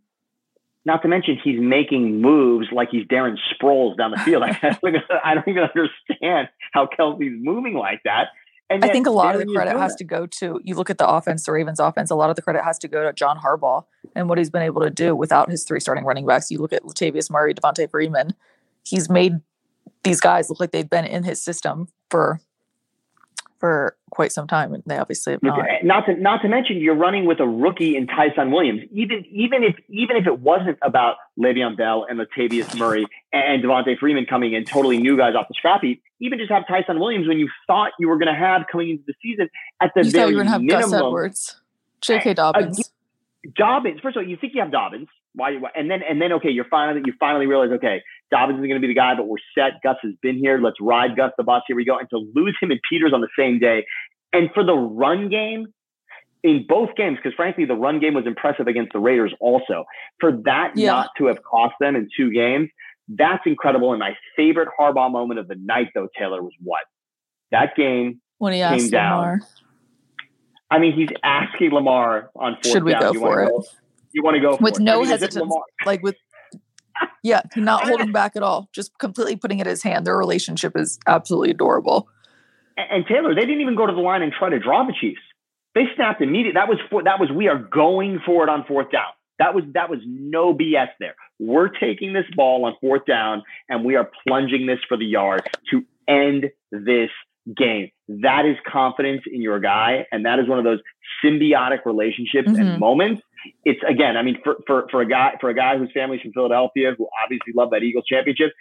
Not 0.85 1.01
to 1.03 1.07
mention 1.07 1.37
he's 1.41 1.61
making 1.61 2.21
moves 2.21 2.67
like 2.73 2.89
he's 2.91 3.05
Darren 3.07 3.37
Sproles 3.53 3.97
down 3.97 4.11
the 4.11 4.17
field. 4.17 4.43
I 4.43 4.51
don't 4.61 4.77
even- 4.85 5.01
I 5.23 5.33
don't 5.33 5.47
even 5.47 5.63
understand 5.63 6.49
how 6.73 6.87
Kelce's 6.87 7.33
moving 7.41 7.75
like 7.75 8.01
that. 8.03 8.27
And 8.69 8.83
I 8.83 8.89
think 8.89 9.07
a 9.07 9.11
lot 9.11 9.35
of 9.35 9.41
the 9.45 9.53
credit 9.53 9.77
has 9.77 9.95
to 9.95 10.03
go 10.03 10.25
to 10.25 10.59
you 10.63 10.73
look 10.75 10.89
at 10.89 10.97
the 10.97 11.07
offense, 11.07 11.45
the 11.45 11.51
Ravens 11.51 11.79
offense, 11.79 12.09
a 12.09 12.15
lot 12.15 12.29
of 12.29 12.35
the 12.35 12.41
credit 12.41 12.63
has 12.63 12.79
to 12.79 12.87
go 12.87 13.03
to 13.03 13.13
John 13.13 13.37
Harbaugh 13.39 13.83
and 14.15 14.27
what 14.29 14.37
he's 14.37 14.49
been 14.49 14.61
able 14.63 14.81
to 14.81 14.89
do 14.89 15.15
without 15.15 15.49
his 15.51 15.63
three 15.63 15.79
starting 15.79 16.05
running 16.05 16.25
backs. 16.25 16.49
You 16.49 16.57
look 16.59 16.73
at 16.73 16.83
Latavius 16.83 17.29
Murray, 17.29 17.53
Devonta 17.53 17.89
Freeman, 17.89 18.33
he's 18.83 19.09
made 19.09 19.41
these 20.03 20.19
guys 20.19 20.49
look 20.49 20.59
like 20.59 20.71
they've 20.71 20.89
been 20.89 21.05
in 21.05 21.23
his 21.23 21.41
system 21.43 21.87
for 22.09 22.39
for 23.63 23.95
quite 24.11 24.33
some 24.33 24.45
time, 24.45 24.73
and 24.73 24.83
they 24.85 24.97
obviously 24.97 25.31
have 25.31 25.41
not. 25.41 25.57
Eh, 25.57 25.77
not 25.83 26.05
to 26.07 26.15
not 26.15 26.41
to 26.41 26.49
mention 26.49 26.81
you're 26.81 26.95
running 26.95 27.23
with 27.23 27.39
a 27.39 27.47
rookie 27.47 27.95
in 27.95 28.07
Ty'Son 28.07 28.51
Williams. 28.51 28.81
Even 28.91 29.23
even 29.31 29.63
if 29.63 29.73
even 29.87 30.17
if 30.17 30.27
it 30.27 30.39
wasn't 30.39 30.77
about 30.81 31.15
Le'Veon 31.39 31.77
Bell 31.77 32.05
and 32.09 32.19
Latavius 32.19 32.77
Murray 32.77 33.05
and 33.31 33.63
Devonta 33.63 33.97
Freeman 33.97 34.25
coming 34.25 34.51
in, 34.51 34.65
totally 34.65 34.97
new 34.97 35.15
guys 35.15 35.33
off 35.33 35.47
the 35.47 35.53
scrap 35.53 35.79
heap. 35.81 36.03
Even 36.19 36.39
just 36.39 36.51
have 36.51 36.67
Ty'Son 36.67 36.99
Williams 36.99 37.25
when 37.25 37.39
you 37.39 37.47
thought 37.65 37.91
you 37.97 38.09
were 38.09 38.17
going 38.17 38.27
to 38.33 38.37
have 38.37 38.63
coming 38.69 38.89
into 38.89 39.03
the 39.07 39.13
season 39.21 39.49
at 39.79 39.93
the 39.95 40.03
You 40.03 40.11
very 40.11 40.31
you 40.31 40.37
were 40.39 40.43
have 40.43 40.67
Gus. 40.67 40.91
Edwards, 40.91 41.55
J.K. 42.01 42.31
Eh, 42.31 42.33
Dobbins. 42.33 42.91
Dobbins. 43.55 44.01
First 44.01 44.17
of 44.17 44.23
all, 44.23 44.29
you 44.29 44.35
think 44.35 44.55
you 44.55 44.61
have 44.61 44.73
Dobbins. 44.73 45.07
Why? 45.35 45.55
why- 45.55 45.71
And 45.73 45.89
then 45.89 46.01
and 46.03 46.21
then 46.21 46.33
okay, 46.33 46.49
you're 46.49 46.65
finally 46.65 47.01
you 47.05 47.13
finally 47.17 47.45
realize 47.45 47.71
okay, 47.71 48.03
Dobbins 48.31 48.57
is 48.59 48.65
going 48.67 48.75
to 48.75 48.79
be 48.79 48.87
the 48.87 48.95
guy, 48.95 49.15
but 49.15 49.27
we're 49.27 49.37
set. 49.57 49.73
Gus 49.83 49.97
has 50.03 50.13
been 50.21 50.37
here. 50.37 50.59
Let's 50.59 50.77
ride 50.81 51.15
Gus 51.15 51.31
the 51.37 51.43
bus. 51.43 51.61
Here 51.67 51.75
we 51.75 51.85
go. 51.85 51.97
And 51.97 52.09
to 52.09 52.17
lose 52.33 52.57
him 52.61 52.71
and 52.71 52.79
Peters 52.89 53.11
on 53.13 53.21
the 53.21 53.27
same 53.37 53.59
day, 53.59 53.85
and 54.31 54.49
for 54.53 54.63
the 54.63 54.73
run 54.73 55.29
game 55.29 55.67
in 56.43 56.65
both 56.67 56.89
games, 56.95 57.17
because 57.21 57.35
frankly 57.35 57.65
the 57.65 57.75
run 57.75 57.99
game 57.99 58.13
was 58.15 58.25
impressive 58.25 58.67
against 58.67 58.91
the 58.93 58.99
Raiders 58.99 59.33
also. 59.39 59.85
For 60.19 60.31
that 60.45 60.73
Yeah. 60.75 60.91
not 60.91 61.09
to 61.19 61.27
have 61.27 61.43
cost 61.43 61.75
them 61.79 61.95
in 61.95 62.09
two 62.17 62.31
games, 62.31 62.69
that's 63.07 63.43
incredible. 63.45 63.91
And 63.91 63.99
my 63.99 64.15
favorite 64.35 64.69
Harbaugh 64.79 65.11
moment 65.11 65.39
of 65.39 65.47
the 65.47 65.55
night, 65.55 65.89
though, 65.93 66.07
Taylor, 66.17 66.41
was 66.41 66.53
what 66.61 66.81
that 67.51 67.75
game 67.75 68.19
when 68.39 68.53
he 68.53 68.59
came 68.59 68.73
asked 68.73 68.91
down. 68.91 69.19
Lamar, 69.19 69.39
I 70.71 70.79
mean, 70.79 70.93
he's 70.93 71.09
asking 71.23 71.71
Lamar 71.71 72.31
on 72.35 72.53
fourth 72.55 72.65
Should 72.73 72.83
we 72.83 72.91
down. 72.93 73.01
go 73.01 73.11
you 73.13 73.19
for 73.19 73.43
it? 73.43 73.49
Go, 73.49 73.63
you 74.13 74.23
want 74.23 74.35
to 74.35 74.41
go 74.41 74.57
for 74.57 74.63
with 74.63 74.79
no 74.79 74.95
mean, 75.01 75.05
is 75.05 75.09
it 75.11 75.25
hesitance, 75.25 75.35
Lamar- 75.41 75.63
like 75.85 76.01
with 76.03 76.15
yeah, 77.23 77.41
not 77.55 77.87
holding 77.87 78.11
back 78.11 78.35
at 78.35 78.43
all, 78.43 78.69
just 78.73 78.97
completely 78.99 79.35
putting 79.35 79.59
it 79.59 79.65
in 79.65 79.71
his 79.71 79.81
hand. 79.81 80.05
Their 80.05 80.17
relationship 80.17 80.77
is 80.77 80.99
absolutely 81.07 81.51
adorable. 81.51 82.09
And, 82.77 82.87
and 82.91 83.05
Taylor, 83.07 83.33
they 83.33 83.41
didn't 83.41 83.61
even 83.61 83.75
go 83.75 83.87
to 83.87 83.93
the 83.93 84.01
line 84.01 84.21
and 84.21 84.31
try 84.31 84.49
to 84.49 84.59
draw 84.59 84.85
the 84.85 84.93
Chiefs. 84.99 85.21
They 85.73 85.85
snapped 85.95 86.21
immediately. 86.21 86.53
That 86.53 86.67
was 86.69 86.77
for, 86.89 87.03
that 87.03 87.19
was 87.19 87.31
we 87.31 87.47
are 87.47 87.57
going 87.57 88.19
for 88.25 88.43
it 88.43 88.49
on 88.49 88.65
fourth 88.67 88.91
down. 88.91 89.09
That 89.39 89.55
was 89.55 89.63
that 89.73 89.89
was 89.89 89.99
no 90.05 90.53
BS 90.53 90.89
there. 90.99 91.15
We're 91.39 91.69
taking 91.69 92.13
this 92.13 92.25
ball 92.35 92.65
on 92.65 92.75
fourth 92.79 93.05
down 93.05 93.41
and 93.67 93.83
we 93.83 93.95
are 93.95 94.09
plunging 94.27 94.67
this 94.67 94.77
for 94.87 94.95
the 94.95 95.05
yard 95.05 95.41
to 95.71 95.83
end 96.07 96.51
this 96.71 97.09
game. 97.57 97.89
That 98.07 98.45
is 98.45 98.55
confidence 98.71 99.23
in 99.31 99.41
your 99.41 99.59
guy, 99.59 100.05
and 100.11 100.25
that 100.25 100.39
is 100.39 100.47
one 100.47 100.59
of 100.59 100.63
those 100.63 100.79
symbiotic 101.23 101.85
relationships 101.85 102.49
Mhm. 102.49 102.59
and 102.59 102.79
moments. 102.79 103.21
It's 103.65 103.79
again, 103.87 104.17
I 104.17 104.23
mean, 104.23 104.37
for, 104.43 104.57
for 104.67 104.87
for 104.89 105.01
a 105.01 105.07
guy 105.07 105.33
for 105.39 105.49
a 105.49 105.55
guy 105.55 105.77
whose 105.77 105.89
family's 105.93 106.21
from 106.21 106.33
Philadelphia, 106.33 106.93
who 106.97 107.07
obviously 107.23 107.53
loved 107.55 107.73
that 107.73 107.83
Eagles 107.83 108.05
championship, 108.07 108.51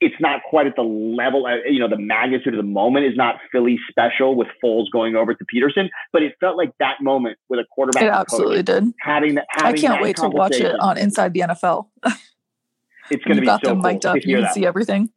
it's 0.00 0.14
not 0.18 0.40
quite 0.48 0.66
at 0.66 0.76
the 0.76 0.82
level, 0.82 1.46
uh, 1.46 1.56
you 1.68 1.78
know, 1.78 1.88
the 1.88 1.98
magnitude 1.98 2.54
of 2.54 2.58
the 2.58 2.62
moment 2.62 3.04
is 3.04 3.12
not 3.16 3.36
Philly 3.52 3.78
special 3.90 4.34
with 4.34 4.48
Foles 4.64 4.86
going 4.90 5.14
over 5.14 5.34
to 5.34 5.44
Peterson, 5.44 5.90
but 6.12 6.22
it 6.22 6.34
felt 6.40 6.56
like 6.56 6.72
that 6.80 7.02
moment 7.02 7.38
with 7.48 7.60
a 7.60 7.64
quarterback 7.70 8.02
It 8.02 8.08
absolutely 8.08 8.58
coach 8.58 8.66
did. 8.66 8.94
having 9.00 9.34
that. 9.34 9.46
I 9.56 9.74
can't 9.74 10.02
wait 10.02 10.16
to 10.16 10.28
watch 10.28 10.56
it 10.56 10.74
on 10.80 10.96
Inside 10.96 11.34
the 11.34 11.40
NFL. 11.40 11.88
It's 13.10 13.24
going 13.24 13.36
to 13.36 13.40
be 13.40 13.46
got 13.46 13.60
so 13.62 13.70
them 13.70 13.82
cool 13.82 13.90
mic'd 13.90 14.06
up. 14.06 14.16
You 14.24 14.36
can 14.36 14.52
see 14.52 14.64
everything. 14.64 15.10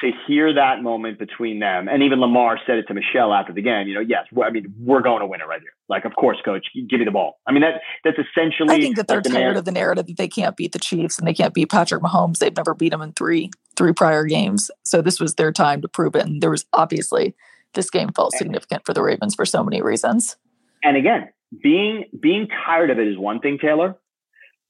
To 0.00 0.10
hear 0.26 0.52
that 0.54 0.82
moment 0.82 1.18
between 1.18 1.60
them, 1.60 1.88
and 1.88 2.02
even 2.02 2.20
Lamar 2.20 2.58
said 2.66 2.78
it 2.78 2.88
to 2.88 2.94
Michele 2.94 3.32
after 3.32 3.52
the 3.52 3.62
game. 3.62 3.86
You 3.86 3.94
know, 3.94 4.00
yes, 4.00 4.26
I 4.42 4.50
mean, 4.50 4.74
we're 4.78 5.02
going 5.02 5.20
to 5.20 5.26
win 5.26 5.40
it 5.40 5.44
right 5.44 5.60
here. 5.60 5.70
Like, 5.88 6.04
of 6.04 6.16
course, 6.16 6.36
coach, 6.44 6.66
give 6.90 6.98
me 6.98 7.04
the 7.04 7.12
ball. 7.12 7.40
I 7.46 7.52
mean, 7.52 7.62
that 7.62 7.80
that's 8.02 8.18
essentially. 8.18 8.74
I 8.74 8.80
think 8.80 8.96
that 8.96 9.06
they're 9.06 9.22
the 9.22 9.28
tired 9.28 9.40
narrative. 9.40 9.58
of 9.58 9.64
the 9.66 9.72
narrative 9.72 10.06
that 10.06 10.16
they 10.16 10.28
can't 10.28 10.56
beat 10.56 10.72
the 10.72 10.78
Chiefs 10.78 11.18
and 11.18 11.28
they 11.28 11.32
can't 11.34 11.54
beat 11.54 11.70
Patrick 11.70 12.02
Mahomes. 12.02 12.38
They've 12.38 12.56
never 12.56 12.74
beat 12.74 12.92
him 12.92 13.02
in 13.02 13.12
three 13.12 13.50
three 13.76 13.92
prior 13.92 14.24
games. 14.24 14.70
So 14.84 15.00
this 15.00 15.20
was 15.20 15.34
their 15.34 15.52
time 15.52 15.80
to 15.82 15.88
prove 15.88 16.16
it. 16.16 16.26
And 16.26 16.42
there 16.42 16.50
was 16.50 16.64
obviously 16.72 17.34
this 17.74 17.90
game 17.90 18.10
felt 18.12 18.34
significant 18.34 18.84
for 18.84 18.94
the 18.94 19.02
Ravens 19.02 19.34
for 19.34 19.46
so 19.46 19.62
many 19.62 19.80
reasons. 19.82 20.36
and 20.82 20.96
again, 20.96 21.28
being 21.62 22.04
being 22.20 22.48
tired 22.66 22.90
of 22.90 22.98
it 22.98 23.08
is 23.08 23.18
one 23.18 23.40
thing, 23.40 23.58
Taylor, 23.58 23.96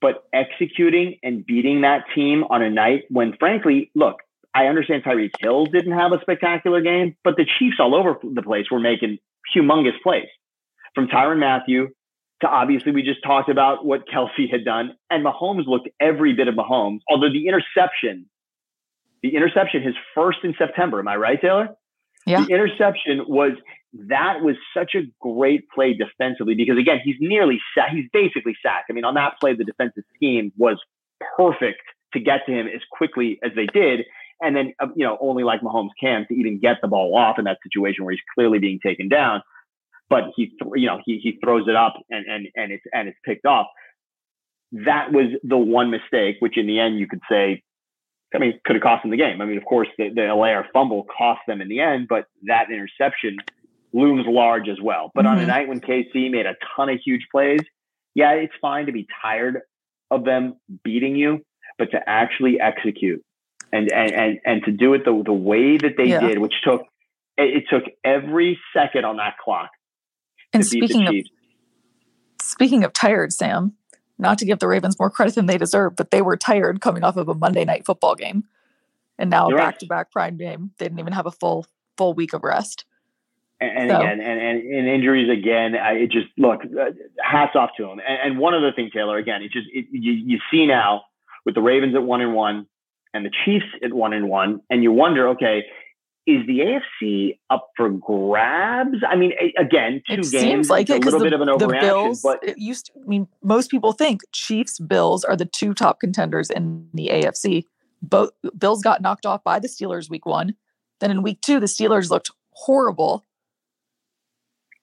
but 0.01 0.29
executing 0.33 1.19
and 1.23 1.47
beating 1.47 1.81
that 1.83 2.05
team 2.15 2.45
on 2.51 2.63
a 2.63 2.71
night 2.71 3.05
when, 3.09 3.35
frankly, 3.39 3.91
look, 3.95 4.19
I 4.55 4.67
understand 4.67 5.03
Tyreek 5.03 5.33
Hill 5.41 5.67
didn't 5.67 5.93
have 5.93 6.13
a 6.13 6.21
spectacular 6.21 6.81
game, 6.81 7.17
but 7.25 7.37
the 7.37 7.45
Chiefs 7.59 7.77
all 7.81 7.95
over 7.95 8.19
the 8.23 8.43
place 8.43 8.67
were 8.71 8.81
making 8.81 9.19
humongous 9.55 10.01
plays, 10.03 10.29
from 10.95 11.09
Tyrann 11.09 11.39
Mathieu 11.39 11.89
to 12.41 12.49
obviously 12.49 12.93
we 12.93 13.03
just 13.03 13.23
talked 13.23 13.49
about 13.49 13.85
what 13.85 14.03
Kelce 14.09 14.51
had 14.51 14.65
done, 14.65 14.97
and 15.11 15.25
Mahomes 15.25 15.67
looked 15.67 15.89
every 16.01 16.35
bit 16.35 16.49
of 16.49 16.55
Mahomes. 16.55 17.01
Although 17.09 17.33
the 17.33 17.49
interception, 17.49 18.27
the 19.23 19.37
interception, 19.37 19.83
his 19.83 19.95
first 20.15 20.39
in 20.45 20.55
September. 20.59 21.01
Am 21.01 21.09
I 21.09 21.17
right, 21.17 21.41
Taylor? 21.41 21.69
Yeah. 22.27 22.45
The 22.45 22.53
interception 22.53 23.25
was 23.27 23.53
that 24.09 24.43
was 24.43 24.57
such 24.77 24.95
a 24.95 25.03
great 25.21 25.69
play 25.71 25.95
defensively 25.95 26.55
because 26.55 26.79
again, 26.79 26.99
he's 27.05 27.17
nearly 27.21 27.61
sacked. 27.75 27.95
He's 27.95 28.09
basically 28.13 28.57
sacked. 28.63 28.87
I 28.91 28.93
mean, 28.93 29.05
on 29.05 29.15
that 29.15 29.35
play, 29.41 29.55
the 29.55 29.65
defensive 29.65 30.05
scheme 30.17 30.53
was 30.57 30.79
perfect 31.37 31.81
to 32.13 32.21
get 32.21 32.47
to 32.47 32.53
him 32.53 32.67
as 32.67 32.81
quickly 32.91 33.39
as 33.45 33.53
they 33.55 33.67
did. 33.67 34.07
And 34.45 34.55
then, 34.57 34.75
uh, 34.81 34.89
you 34.95 35.07
know, 35.07 35.17
only 35.21 35.43
like 35.45 35.61
Mahomes 35.63 35.91
can 36.01 36.27
to 36.29 36.35
even 36.35 36.59
get 36.61 36.77
the 36.83 36.89
ball 36.89 37.17
off 37.17 37.39
in 37.39 37.45
that 37.47 37.59
situation 37.63 38.05
where 38.05 38.13
he's 38.13 38.23
clearly 38.35 38.59
being 38.59 38.79
taken 38.81 39.09
down. 39.09 39.43
But 40.11 40.25
he, 40.37 40.47
th- 40.47 40.73
you 40.75 40.87
know, 40.87 41.01
he 41.05 41.19
he 41.19 41.39
throws 41.43 41.67
it 41.67 41.75
up 41.77 41.95
and 42.11 42.27
and 42.27 42.49
and 42.55 42.73
it's 42.73 42.85
and 42.93 43.09
it's 43.09 43.19
picked 43.25 43.47
off. 43.47 43.67
That 44.73 45.13
was 45.13 45.27
the 45.43 45.57
one 45.57 45.91
mistake, 45.91 46.37
which 46.41 46.59
in 46.59 46.67
the 46.67 46.79
end 46.81 46.99
you 46.99 47.07
could 47.07 47.21
say, 47.31 47.63
I 48.35 48.39
mean, 48.39 48.59
could 48.65 48.77
have 48.77 48.83
cost 48.83 49.05
him 49.05 49.11
the 49.13 49.17
game. 49.17 49.41
I 49.41 49.45
mean, 49.47 49.57
of 49.57 49.65
course, 49.65 49.89
the, 49.97 50.11
the 50.11 50.35
LAR 50.35 50.67
fumble 50.73 51.05
cost 51.05 51.41
them 51.47 51.61
in 51.61 51.69
the 51.69 51.81
end, 51.81 52.09
but 52.09 52.27
that 52.43 52.71
interception 52.71 53.37
looms 53.93 54.27
large 54.27 54.69
as 54.69 54.79
well. 54.83 55.13
But 55.15 55.25
on 55.27 55.39
a 55.39 55.43
Mhm. 55.43 55.47
night 55.47 55.69
when 55.69 55.81
KC 55.81 56.29
made 56.31 56.47
a 56.47 56.57
ton 56.77 56.89
of 56.89 56.99
huge 57.01 57.29
plays, 57.31 57.61
yeah, 58.15 58.33
it's 58.33 58.55
fine 58.61 58.87
to 58.87 58.93
be 58.93 59.07
tired 59.23 59.61
of 60.11 60.25
them 60.25 60.57
beating 60.83 61.15
you, 61.17 61.45
but 61.79 61.93
to 61.93 62.09
actually 62.09 62.61
execute 62.61 63.23
and 63.75 63.93
and 63.93 64.13
and, 64.13 64.41
and 64.45 64.65
to 64.65 64.73
do 64.73 64.95
it 64.95 65.05
the, 65.05 65.23
the 65.25 65.33
way 65.33 65.77
that 65.77 65.95
they 65.97 66.05
Yeah. 66.07 66.21
did, 66.21 66.39
which 66.39 66.55
took 66.63 66.83
it, 67.37 67.57
it 67.59 67.65
took 67.71 67.85
every 68.05 68.59
second 68.73 69.05
on 69.05 69.17
that 69.17 69.35
clock 69.39 69.71
And 70.53 70.65
speaking 70.65 71.07
of 71.09 71.15
speaking 72.41 72.85
of 72.85 72.93
tired, 72.93 73.33
Sam, 73.33 73.75
not 74.19 74.39
to 74.39 74.45
give 74.47 74.59
the 74.59 74.69
Ravens 74.69 74.99
more 74.99 75.11
credit 75.11 75.35
than 75.35 75.47
they 75.47 75.59
deserve, 75.59 75.97
but 75.97 76.11
they 76.11 76.23
were 76.23 76.37
tired 76.37 76.81
coming 76.81 77.03
off 77.05 77.17
of 77.17 77.29
a 77.29 77.35
Monday 77.35 77.65
night 77.65 77.85
football 77.87 78.15
game. 78.15 78.45
And 79.19 79.31
now 79.31 79.47
a 79.47 79.49
You're 79.51 79.59
right. 79.59 79.67
back 79.67 79.79
to 79.81 79.87
back 79.87 80.11
prime 80.13 80.37
game. 80.37 80.73
They 80.79 80.87
didn't 80.87 80.99
even 80.99 81.13
have 81.13 81.27
a 81.27 81.31
full 81.31 81.67
full 81.97 82.15
week 82.15 82.33
of 82.33 82.43
rest. 82.43 82.85
And, 83.61 83.71
and 83.79 83.91
So- 83.91 83.97
again, 84.01 84.21
and, 84.21 84.41
and, 84.41 84.59
and 84.75 84.89
injuries 84.89 85.31
again. 85.31 85.77
I, 85.77 85.93
it 85.93 86.11
just 86.11 86.27
look 86.37 86.61
uh, 86.65 86.91
hats 87.23 87.55
off 87.55 87.71
to 87.77 87.85
him. 87.85 88.01
And, 88.07 88.19
and 88.33 88.39
one 88.39 88.55
other 88.55 88.73
thing, 88.73 88.91
Taylor. 88.93 89.17
Again, 89.17 89.43
it 89.43 89.53
just 89.53 89.67
it, 89.73 89.87
you 89.91 90.13
you 90.13 90.39
see 90.51 90.67
now 90.67 91.03
with 91.45 91.55
the 91.55 91.63
Ravens 91.63 91.95
at 91.95 92.03
one 92.03 92.21
and 92.21 92.35
one, 92.35 92.67
and 93.15 93.25
the 93.25 93.31
Chiefs 93.45 93.65
at 93.83 93.95
one 93.95 94.13
and 94.13 94.29
one, 94.29 94.61
and 94.69 94.83
you 94.83 94.93
wonder, 94.93 95.29
okay, 95.29 95.63
is 96.27 96.47
the 96.47 96.61
AFC 97.03 97.39
up 97.51 97.69
for 97.77 97.89
grabs? 97.91 98.99
I 99.09 99.15
mean, 99.17 99.33
again, 99.59 100.03
two 100.07 100.15
It 100.15 100.17
games, 100.17 100.31
seems 100.31 100.71
like 100.71 100.89
it 100.91 101.03
a 101.03 101.05
little 101.05 101.19
the, 101.21 101.25
bit 101.27 101.33
of 101.35 101.41
an 101.43 101.47
the 101.47 101.67
overreaction, 101.67 101.81
Bills. 101.81 102.23
but 102.23 102.41
it 102.43 102.59
used. 102.59 102.87
To, 102.87 102.93
I 103.03 103.07
mean, 103.07 103.29
most 103.43 103.71
people 103.71 103.93
think 103.93 104.23
Chiefs 104.33 104.79
Bills 104.79 105.23
are 105.25 105.37
the 105.37 105.45
two 105.47 105.73
top 105.75 106.01
contenders 106.01 106.51
in 106.51 106.89
the 106.95 107.09
AFC. 107.13 107.65
Both 108.03 108.31
Bills 108.59 108.83
got 108.83 109.01
knocked 109.01 109.25
off 109.27 109.45
by 109.45 109.59
the 109.59 109.69
Steelers 109.69 110.11
week 110.11 110.27
one. 110.27 110.55
Then 111.01 111.11
in 111.11 111.23
week 111.23 111.41
two, 111.43 111.61
the 111.61 111.67
Steelers 111.67 112.11
looked 112.11 112.31
horrible. 112.53 113.25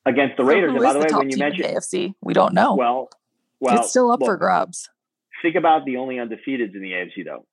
against 0.05 0.37
the 0.37 0.43
So 0.43 0.47
Raiders. 0.47 0.71
who 0.71 0.75
and 0.77 0.83
by 0.83 0.89
is 0.89 0.93
the 0.93 0.99
way, 0.99 1.05
when 1.17 1.29
you 1.29 1.35
the 1.37 1.39
mentioned, 1.43 1.67
AFC, 1.75 2.13
we 2.21 2.33
don't 2.33 2.53
know. 2.53 2.75
well, 2.75 3.09
well, 3.59 3.79
it's 3.79 3.89
still 3.89 4.11
up 4.11 4.19
for 4.23 4.37
grabs. 4.37 4.89
think 5.41 5.55
about 5.55 5.85
the 5.85 5.97
only 5.97 6.15
undefeateds 6.17 6.75
in 6.75 6.81
the 6.81 6.91
AFC, 6.91 7.25
though. 7.25 7.45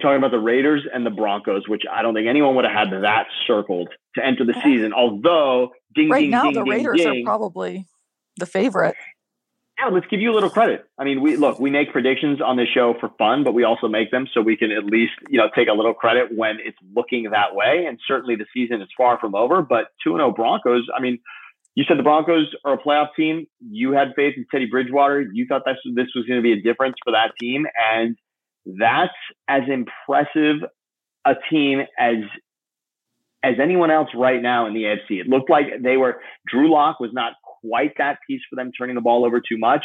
Talking 0.00 0.18
about 0.18 0.32
the 0.32 0.40
Raiders 0.40 0.82
and 0.92 1.06
the 1.06 1.10
Broncos, 1.10 1.68
which 1.68 1.82
I 1.90 2.02
don't 2.02 2.14
think 2.14 2.26
anyone 2.26 2.56
would 2.56 2.64
have 2.64 2.90
had 2.90 3.02
that 3.02 3.26
circled 3.46 3.90
to 4.16 4.24
enter 4.24 4.44
the 4.44 4.54
season. 4.64 4.92
Although, 4.92 5.70
ding, 5.94 6.08
right 6.08 6.22
ding, 6.22 6.30
now, 6.30 6.42
ding, 6.44 6.54
the 6.54 6.64
Raiders 6.64 7.00
are 7.06 7.14
probably 7.24 7.86
the 8.38 8.46
favorite. 8.46 8.96
yeah, 9.78 9.86
let's 9.92 10.06
give 10.06 10.20
you 10.20 10.32
a 10.32 10.34
little 10.34 10.50
credit. 10.50 10.84
I 10.98 11.04
mean, 11.04 11.20
we 11.20 11.36
look, 11.36 11.58
we 11.58 11.70
make 11.70 11.92
predictions 11.92 12.40
on 12.40 12.56
this 12.56 12.68
show 12.72 12.94
for 12.98 13.10
fun, 13.18 13.44
but 13.44 13.54
we 13.54 13.64
also 13.64 13.88
make 13.88 14.10
them 14.10 14.26
so 14.32 14.40
we 14.40 14.56
can 14.56 14.72
at 14.72 14.84
least, 14.84 15.12
you 15.28 15.38
know, 15.38 15.48
take 15.54 15.68
a 15.68 15.72
little 15.72 15.94
credit 15.94 16.36
when 16.36 16.58
it's 16.60 16.78
looking 16.94 17.30
that 17.30 17.54
way. 17.54 17.84
And 17.88 17.98
certainly 18.06 18.36
the 18.36 18.46
season 18.52 18.82
is 18.82 18.88
far 18.96 19.18
from 19.20 19.34
over, 19.34 19.62
but 19.62 19.86
2 20.04 20.16
0 20.16 20.32
Broncos, 20.32 20.88
I 20.96 21.00
mean, 21.00 21.18
you 21.74 21.84
said 21.88 21.98
the 21.98 22.04
Broncos 22.04 22.54
are 22.64 22.74
a 22.74 22.78
playoff 22.78 23.08
team. 23.16 23.46
You 23.60 23.92
had 23.92 24.14
faith 24.14 24.34
in 24.36 24.46
Teddy 24.50 24.66
Bridgewater. 24.66 25.22
You 25.32 25.46
thought 25.46 25.62
this, 25.66 25.76
this 25.94 26.06
was 26.14 26.24
going 26.26 26.38
to 26.38 26.42
be 26.42 26.52
a 26.52 26.62
difference 26.62 26.94
for 27.04 27.12
that 27.12 27.32
team. 27.40 27.66
And 27.92 28.16
that's 28.66 29.12
as 29.48 29.62
impressive 29.68 30.56
a 31.24 31.34
team 31.50 31.80
as 31.98 32.16
as 33.42 33.54
anyone 33.62 33.90
else 33.90 34.08
right 34.14 34.40
now 34.40 34.66
in 34.66 34.72
the 34.74 34.84
AFC. 34.84 35.20
It 35.20 35.28
looked 35.28 35.50
like 35.50 35.66
they 35.82 35.96
were 35.96 36.20
Drew 36.48 36.70
Lock 36.72 36.98
was 37.00 37.10
not 37.12 37.34
quite 37.62 37.92
that 37.98 38.18
piece 38.26 38.40
for 38.48 38.56
them 38.56 38.72
turning 38.72 38.94
the 38.94 39.00
ball 39.02 39.24
over 39.24 39.40
too 39.40 39.58
much. 39.58 39.84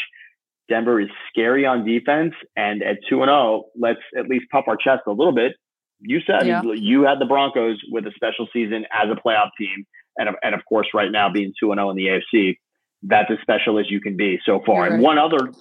Denver 0.69 1.01
is 1.01 1.09
scary 1.29 1.65
on 1.65 1.83
defense, 1.85 2.33
and 2.55 2.83
at 2.83 2.97
two 3.09 3.21
and 3.23 3.29
zero, 3.29 3.65
let's 3.77 3.99
at 4.17 4.27
least 4.27 4.45
puff 4.51 4.65
our 4.67 4.77
chest 4.77 5.01
a 5.07 5.11
little 5.11 5.33
bit. 5.33 5.53
You 5.99 6.19
said 6.25 6.45
Yeah. 6.47 6.61
you 6.63 7.03
had 7.03 7.19
the 7.19 7.25
Broncos 7.25 7.79
with 7.91 8.05
a 8.05 8.11
special 8.11 8.47
season 8.53 8.85
as 8.93 9.09
a 9.09 9.15
playoff 9.15 9.49
team, 9.57 9.85
and 10.17 10.29
of, 10.29 10.35
and 10.43 10.53
of 10.55 10.63
course, 10.65 10.87
right 10.93 11.11
now 11.11 11.29
being 11.29 11.53
two 11.59 11.71
and 11.71 11.79
zero 11.79 11.89
in 11.89 11.97
the 11.97 12.07
AFC, 12.07 12.57
that's 13.03 13.29
as 13.31 13.39
special 13.41 13.79
as 13.79 13.89
you 13.89 13.99
can 13.99 14.15
be 14.15 14.39
so 14.45 14.61
far. 14.65 14.85
You're 14.85 14.93
And 14.95 15.03
one 15.03 15.17
other, 15.17 15.51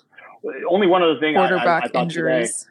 only 0.69 0.87
one 0.87 1.03
other 1.03 1.19
thing 1.19 1.37
I- 1.37 1.41
I, 1.41 1.45
I, 1.45 1.49
Quarterback 1.49 1.83
thought 1.85 1.93
today 1.93 2.03
injuries. 2.03 2.69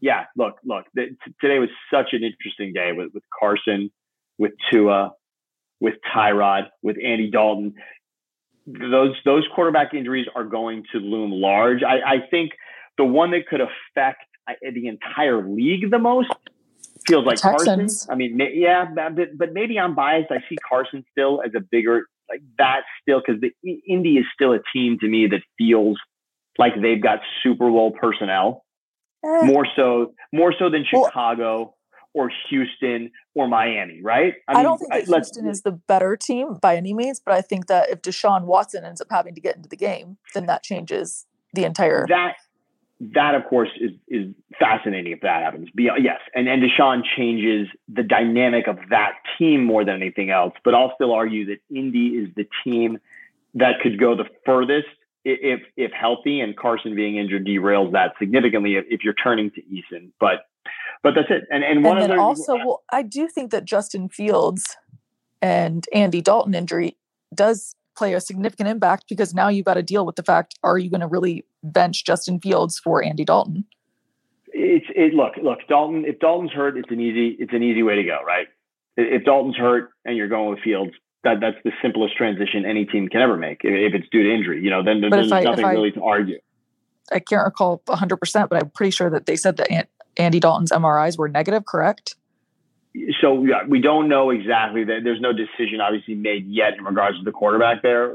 Yeah, 0.00 0.24
look, 0.36 0.56
look. 0.64 0.84
th- 0.96 1.12
today 1.40 1.58
was 1.58 1.68
such 1.92 2.12
an 2.12 2.22
interesting 2.22 2.72
day 2.72 2.92
with, 2.92 3.12
with 3.12 3.22
Carson, 3.38 3.90
with 4.38 4.52
Tua, 4.70 5.12
with 5.80 5.94
Tyrod, 6.14 6.64
with 6.82 6.96
Andy 7.02 7.30
Dalton. 7.30 7.74
Those 8.66 9.16
those 9.24 9.46
quarterback 9.54 9.94
injuries 9.94 10.26
are 10.34 10.44
going 10.44 10.84
to 10.92 10.98
loom 10.98 11.32
large. 11.32 11.82
I, 11.82 12.14
I 12.14 12.16
think 12.30 12.52
the 12.98 13.04
one 13.04 13.30
that 13.32 13.46
could 13.48 13.60
affect 13.60 14.24
uh, 14.48 14.52
the 14.62 14.86
entire 14.86 15.46
league 15.46 15.90
the 15.90 15.98
most 15.98 16.30
feels 17.06 17.24
like. 17.24 17.40
Carson. 17.40 17.88
I 18.08 18.14
mean, 18.14 18.38
yeah, 18.54 18.84
but, 18.94 19.36
but 19.36 19.52
maybe 19.52 19.78
I'm 19.78 19.94
biased. 19.94 20.30
I 20.30 20.38
see 20.48 20.56
Carson 20.68 21.04
still 21.10 21.42
as 21.44 21.52
a 21.56 21.60
bigger 21.60 22.06
like 22.28 22.42
that 22.58 22.82
still 23.02 23.20
because 23.26 23.40
the 23.40 23.52
Indy 23.88 24.18
is 24.18 24.24
still 24.32 24.52
a 24.52 24.60
team 24.72 24.98
to 25.00 25.08
me 25.08 25.26
that 25.28 25.40
feels 25.58 25.98
like 26.58 26.74
they've 26.80 27.02
got 27.02 27.20
Super 27.42 27.68
Bowl 27.70 27.90
personnel 27.90 28.64
Eh, 29.24 29.42
more 29.46 29.66
so 29.76 30.14
more 30.32 30.52
so 30.58 30.70
than 30.70 30.84
Well- 30.92 31.06
Chicago 31.06 31.74
or 32.12 32.30
Houston 32.48 33.10
or 33.34 33.46
Miami, 33.46 34.00
right? 34.02 34.34
I, 34.48 34.62
don't 34.64 34.78
think 34.78 34.90
that 34.92 35.08
let's- 35.08 35.28
Houston 35.28 35.48
is 35.48 35.62
the 35.62 35.70
better 35.72 36.16
team 36.16 36.54
by 36.60 36.74
any 36.76 36.92
means, 36.92 37.20
but 37.20 37.34
I 37.34 37.40
think 37.40 37.66
that 37.68 37.88
if 37.90 38.02
Deshaun 38.02 38.44
Watson 38.46 38.84
ends 38.84 39.00
up 39.00 39.06
having 39.10 39.34
to 39.36 39.40
get 39.40 39.54
into 39.54 39.68
the 39.68 39.76
game, 39.76 40.16
then 40.34 40.46
that 40.46 40.64
changes 40.64 41.26
the 41.54 41.64
entire. 41.64 42.06
that 42.08 42.36
that 43.14 43.34
of 43.34 43.44
course 43.46 43.70
is 43.80 43.92
is 44.08 44.34
fascinating 44.58 45.12
if 45.12 45.20
that 45.22 45.42
happens. 45.42 45.68
Beyond, 45.74 46.04
yes, 46.04 46.20
and 46.34 46.48
and 46.48 46.62
Deshaun 46.62 47.02
changes 47.16 47.68
the 47.88 48.02
dynamic 48.02 48.66
of 48.66 48.78
that 48.90 49.12
team 49.38 49.64
more 49.64 49.84
than 49.84 49.94
anything 49.96 50.30
else. 50.30 50.52
But 50.64 50.74
I'll 50.74 50.92
still 50.96 51.12
argue 51.12 51.46
that 51.46 51.58
Indy 51.74 52.08
is 52.08 52.28
the 52.34 52.46
team 52.64 52.98
that 53.54 53.80
could 53.82 53.98
go 53.98 54.14
the 54.16 54.26
furthest 54.44 54.86
i- 54.88 54.99
if 55.24 55.60
if 55.76 55.92
healthy, 55.92 56.40
and 56.40 56.56
Carson 56.56 56.94
being 56.94 57.16
injured 57.16 57.46
derails 57.46 57.92
that 57.92 58.12
significantly 58.18 58.76
if, 58.76 58.84
if 58.88 59.04
you're 59.04 59.14
turning 59.14 59.50
to 59.52 59.62
Eason. 59.62 60.10
But 60.18 60.46
but 61.02 61.14
that's 61.14 61.28
it. 61.30 61.44
And 61.50 61.64
and 61.64 61.84
one 61.84 61.96
and 61.96 62.04
then 62.04 62.10
other 62.12 62.20
also, 62.20 62.56
well, 62.56 62.82
I 62.90 63.02
do 63.02 63.28
think 63.28 63.50
that 63.50 63.64
Justin 63.64 64.08
Fields 64.08 64.76
and 65.42 65.86
Andy 65.92 66.20
Dalton 66.20 66.54
injury 66.54 66.96
does 67.34 67.74
play 67.96 68.14
a 68.14 68.20
significant 68.20 68.68
impact 68.68 69.04
because 69.08 69.34
now 69.34 69.48
you've 69.48 69.66
got 69.66 69.74
to 69.74 69.82
deal 69.82 70.06
with 70.06 70.16
the 70.16 70.22
fact: 70.22 70.54
Are 70.62 70.78
you 70.78 70.90
going 70.90 71.00
to 71.00 71.06
really 71.06 71.44
bench 71.62 72.04
Justin 72.04 72.40
Fields 72.40 72.78
for 72.78 73.02
Andy 73.02 73.24
Dalton? 73.24 73.64
it's 74.52 74.86
it 74.94 75.14
look 75.14 75.34
look 75.42 75.58
Dalton 75.68 76.04
if 76.06 76.18
Dalton's 76.18 76.52
hurt 76.52 76.76
it's 76.76 76.90
an 76.90 77.00
easy 77.00 77.36
it's 77.38 77.52
an 77.52 77.62
easy 77.62 77.82
way 77.82 77.96
to 77.96 78.04
go 78.04 78.18
right 78.26 78.46
if 78.96 79.24
Dalton's 79.24 79.56
hurt 79.56 79.90
and 80.04 80.16
you're 80.16 80.28
going 80.28 80.50
with 80.50 80.60
Fields 80.60 80.92
that 81.24 81.40
that's 81.40 81.56
the 81.64 81.72
simplest 81.82 82.16
transition 82.16 82.64
any 82.64 82.84
team 82.86 83.08
can 83.08 83.20
ever 83.20 83.36
make 83.36 83.60
if, 83.64 83.94
it's 83.94 84.08
due 84.10 84.22
to 84.22 84.34
injury 84.34 84.62
you 84.62 84.70
know 84.70 84.82
then 84.82 85.00
But 85.00 85.10
there's 85.10 85.32
I- 85.32 85.42
nothing 85.42 85.64
I- 85.64 85.72
really 85.72 85.92
to 85.92 86.02
argue 86.02 86.38
I 87.12 87.18
can't 87.18 87.44
recall 87.44 87.82
100, 87.86 88.16
percent 88.18 88.50
but 88.50 88.62
I'm 88.62 88.70
pretty 88.70 88.92
sure 88.92 89.10
that 89.10 89.26
they 89.26 89.34
said 89.34 89.56
that 89.56 89.68
An- 89.70 89.88
Andy 90.16 90.38
Dalton's 90.38 90.70
MRIs 90.70 91.18
were 91.18 91.28
negative. 91.28 91.64
Correct? 91.66 92.14
so 93.20 93.44
yeah, 93.44 93.64
we 93.68 93.80
don't 93.80 94.08
know 94.08 94.30
exactly 94.30 94.82
that 94.84 95.00
there's 95.04 95.20
no 95.20 95.32
decision 95.32 95.80
obviously 95.80 96.14
made 96.16 96.46
yet 96.46 96.74
in 96.76 96.84
regards 96.84 97.18
to 97.18 97.24
the 97.24 97.30
quarterback 97.30 97.82
there 97.82 98.12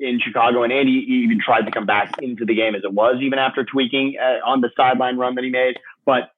in 0.00 0.20
Chicago 0.20 0.64
and 0.64 0.72
Andy 0.72 0.92
even 1.08 1.38
tried 1.44 1.62
to 1.62 1.70
come 1.70 1.86
back 1.86 2.12
into 2.20 2.44
the 2.44 2.54
game 2.54 2.74
as 2.74 2.82
it 2.82 2.92
was 2.92 3.18
even 3.22 3.38
after 3.38 3.64
tweaking 3.64 4.16
uh, 4.20 4.44
on 4.44 4.60
the 4.60 4.70
sideline 4.76 5.16
run 5.16 5.36
that 5.36 5.44
he 5.44 5.50
made 5.50 5.78
but 6.04 6.32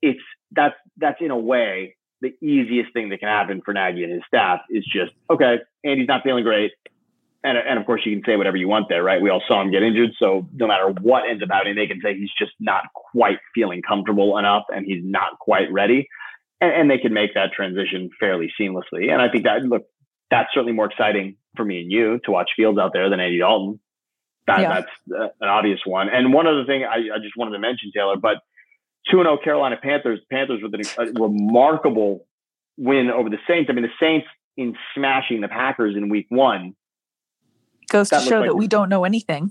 it's 0.00 0.20
that's 0.52 0.76
that's 0.96 1.20
in 1.20 1.30
a 1.30 1.36
way 1.38 1.96
the 2.20 2.34
easiest 2.40 2.92
thing 2.92 3.08
that 3.10 3.20
can 3.20 3.28
happen 3.28 3.62
for 3.64 3.72
Nagy 3.72 4.04
and 4.04 4.12
his 4.12 4.22
staff 4.26 4.60
is 4.70 4.84
just 4.84 5.12
okay 5.30 5.58
Andy's 5.84 6.08
not 6.08 6.22
feeling 6.22 6.44
great 6.44 6.72
and, 7.44 7.56
and 7.56 7.78
of 7.78 7.86
course 7.86 8.02
you 8.04 8.14
can 8.14 8.24
say 8.24 8.36
whatever 8.36 8.56
you 8.56 8.68
want 8.68 8.88
there 8.88 9.02
right 9.02 9.20
we 9.22 9.30
all 9.30 9.42
saw 9.46 9.60
him 9.60 9.70
get 9.70 9.82
injured 9.82 10.10
so 10.18 10.48
no 10.52 10.66
matter 10.66 10.88
what 11.00 11.28
ends 11.28 11.42
up 11.42 11.48
happening 11.50 11.76
they 11.76 11.86
can 11.86 12.00
say 12.02 12.14
he's 12.16 12.30
just 12.38 12.52
not 12.60 12.84
quite 12.94 13.38
feeling 13.54 13.82
comfortable 13.82 14.38
enough 14.38 14.64
and 14.68 14.84
he's 14.86 15.02
not 15.04 15.38
quite 15.38 15.72
ready 15.72 16.08
and, 16.60 16.72
and 16.72 16.90
they 16.90 16.98
can 16.98 17.12
make 17.12 17.34
that 17.34 17.52
transition 17.52 18.10
fairly 18.18 18.52
seamlessly. 18.60 19.10
And 19.10 19.22
I 19.22 19.28
think 19.28 19.44
that 19.44 19.62
look, 19.62 19.86
that's 20.30 20.48
certainly 20.52 20.72
more 20.72 20.86
exciting 20.86 21.36
for 21.56 21.64
me 21.64 21.82
and 21.82 21.90
you 21.90 22.20
to 22.24 22.30
watch 22.30 22.50
Fields 22.56 22.78
out 22.78 22.92
there 22.92 23.08
than 23.10 23.20
Andy 23.20 23.38
Dalton. 23.38 23.80
That, 24.46 24.60
Yeah. 24.60 24.68
That's 24.80 25.20
uh, 25.20 25.28
an 25.40 25.48
obvious 25.48 25.80
one. 25.84 26.08
And 26.08 26.32
one 26.32 26.46
other 26.46 26.64
thing 26.64 26.84
I, 26.84 27.14
I 27.14 27.18
just 27.22 27.36
wanted 27.36 27.52
to 27.52 27.58
mention, 27.58 27.92
Taylor, 27.94 28.16
but 28.16 28.38
two 29.10 29.18
and 29.18 29.26
zero 29.26 29.38
Carolina 29.42 29.76
Panthers, 29.82 30.20
Panthers 30.30 30.60
with 30.62 30.74
an, 30.74 30.82
a 30.98 31.20
remarkable 31.20 32.26
win 32.76 33.10
over 33.10 33.28
the 33.30 33.38
Saints. 33.46 33.68
I 33.70 33.72
mean, 33.74 33.84
the 33.84 33.90
Saints 34.04 34.26
in 34.56 34.74
smashing 34.94 35.40
the 35.40 35.48
Packers 35.48 35.96
in 35.96 36.08
Week 36.08 36.26
One. 36.28 36.74
Goes 37.90 38.10
That 38.10 38.22
to 38.22 38.28
show 38.28 38.40
like 38.40 38.50
that 38.50 38.56
we 38.56 38.66
don't 38.66 38.88
know 38.88 39.04
anything. 39.04 39.50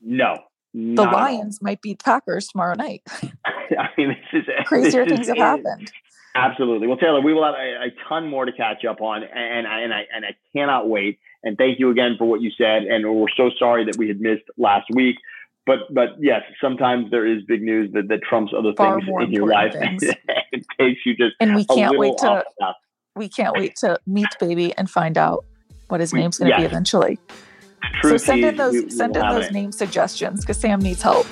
No, 0.00 0.36
The 0.72 0.80
not 0.94 1.08
at 1.08 1.14
all. 1.14 1.20
Lions 1.20 1.60
might 1.60 1.82
beat 1.82 2.02
Packers 2.02 2.46
tomorrow 2.48 2.74
night. 2.76 3.02
I 3.44 3.88
mean, 3.98 4.16
this 4.32 4.42
is 4.42 4.48
Crazier 4.66 5.04
this 5.04 5.14
things 5.14 5.20
is- 5.22 5.28
have 5.28 5.38
happened. 5.38 5.90
Absolutely. 6.36 6.86
Well, 6.86 6.98
Taylor, 6.98 7.22
we 7.22 7.32
will 7.32 7.44
have 7.44 7.54
a, 7.54 7.86
a 7.86 8.08
ton 8.10 8.28
more 8.28 8.44
to 8.44 8.52
catch 8.52 8.84
up 8.84 9.00
on, 9.00 9.22
and 9.24 9.66
I 9.66 9.80
and 9.80 9.94
I 9.94 10.02
and 10.14 10.22
I 10.22 10.36
cannot 10.54 10.86
wait. 10.86 11.18
And 11.42 11.56
thank 11.56 11.78
you 11.78 11.90
again 11.90 12.16
for 12.18 12.26
what 12.26 12.42
you 12.42 12.50
said. 12.58 12.82
And 12.82 13.10
we're 13.10 13.28
so 13.36 13.50
sorry 13.58 13.86
that 13.86 13.96
we 13.96 14.06
had 14.08 14.20
missed 14.20 14.42
last 14.58 14.84
week. 14.92 15.16
But 15.66 15.92
but 15.92 16.10
yes, 16.20 16.42
sometimes 16.60 17.10
there 17.10 17.26
is 17.26 17.42
big 17.42 17.60
news 17.60 17.92
that, 17.92 18.08
that 18.08 18.22
trumps 18.22 18.52
other 18.56 18.72
Far 18.76 19.00
things 19.00 19.10
in 19.20 19.32
your 19.32 19.48
life. 19.48 19.74
it 19.76 20.64
takes 20.78 21.00
you 21.04 21.16
just 21.16 21.34
And 21.40 21.56
we 21.56 21.64
can't 21.64 21.98
wait 21.98 22.16
to 22.18 22.44
we 23.16 23.28
can't 23.28 23.56
wait 23.56 23.74
to 23.76 23.98
meet 24.06 24.28
baby 24.38 24.72
and 24.76 24.88
find 24.88 25.18
out 25.18 25.44
what 25.88 26.00
his 26.00 26.12
name's 26.12 26.38
going 26.38 26.52
to 26.52 26.56
be 26.56 26.64
eventually. 26.64 27.18
True 28.00 28.12
so 28.12 28.16
send 28.16 28.44
in 28.44 28.56
those 28.56 28.96
send 28.96 29.16
in 29.16 29.28
those 29.28 29.46
it. 29.46 29.52
name 29.52 29.72
suggestions 29.72 30.40
because 30.40 30.58
Sam 30.58 30.80
needs 30.80 31.02
help. 31.02 31.26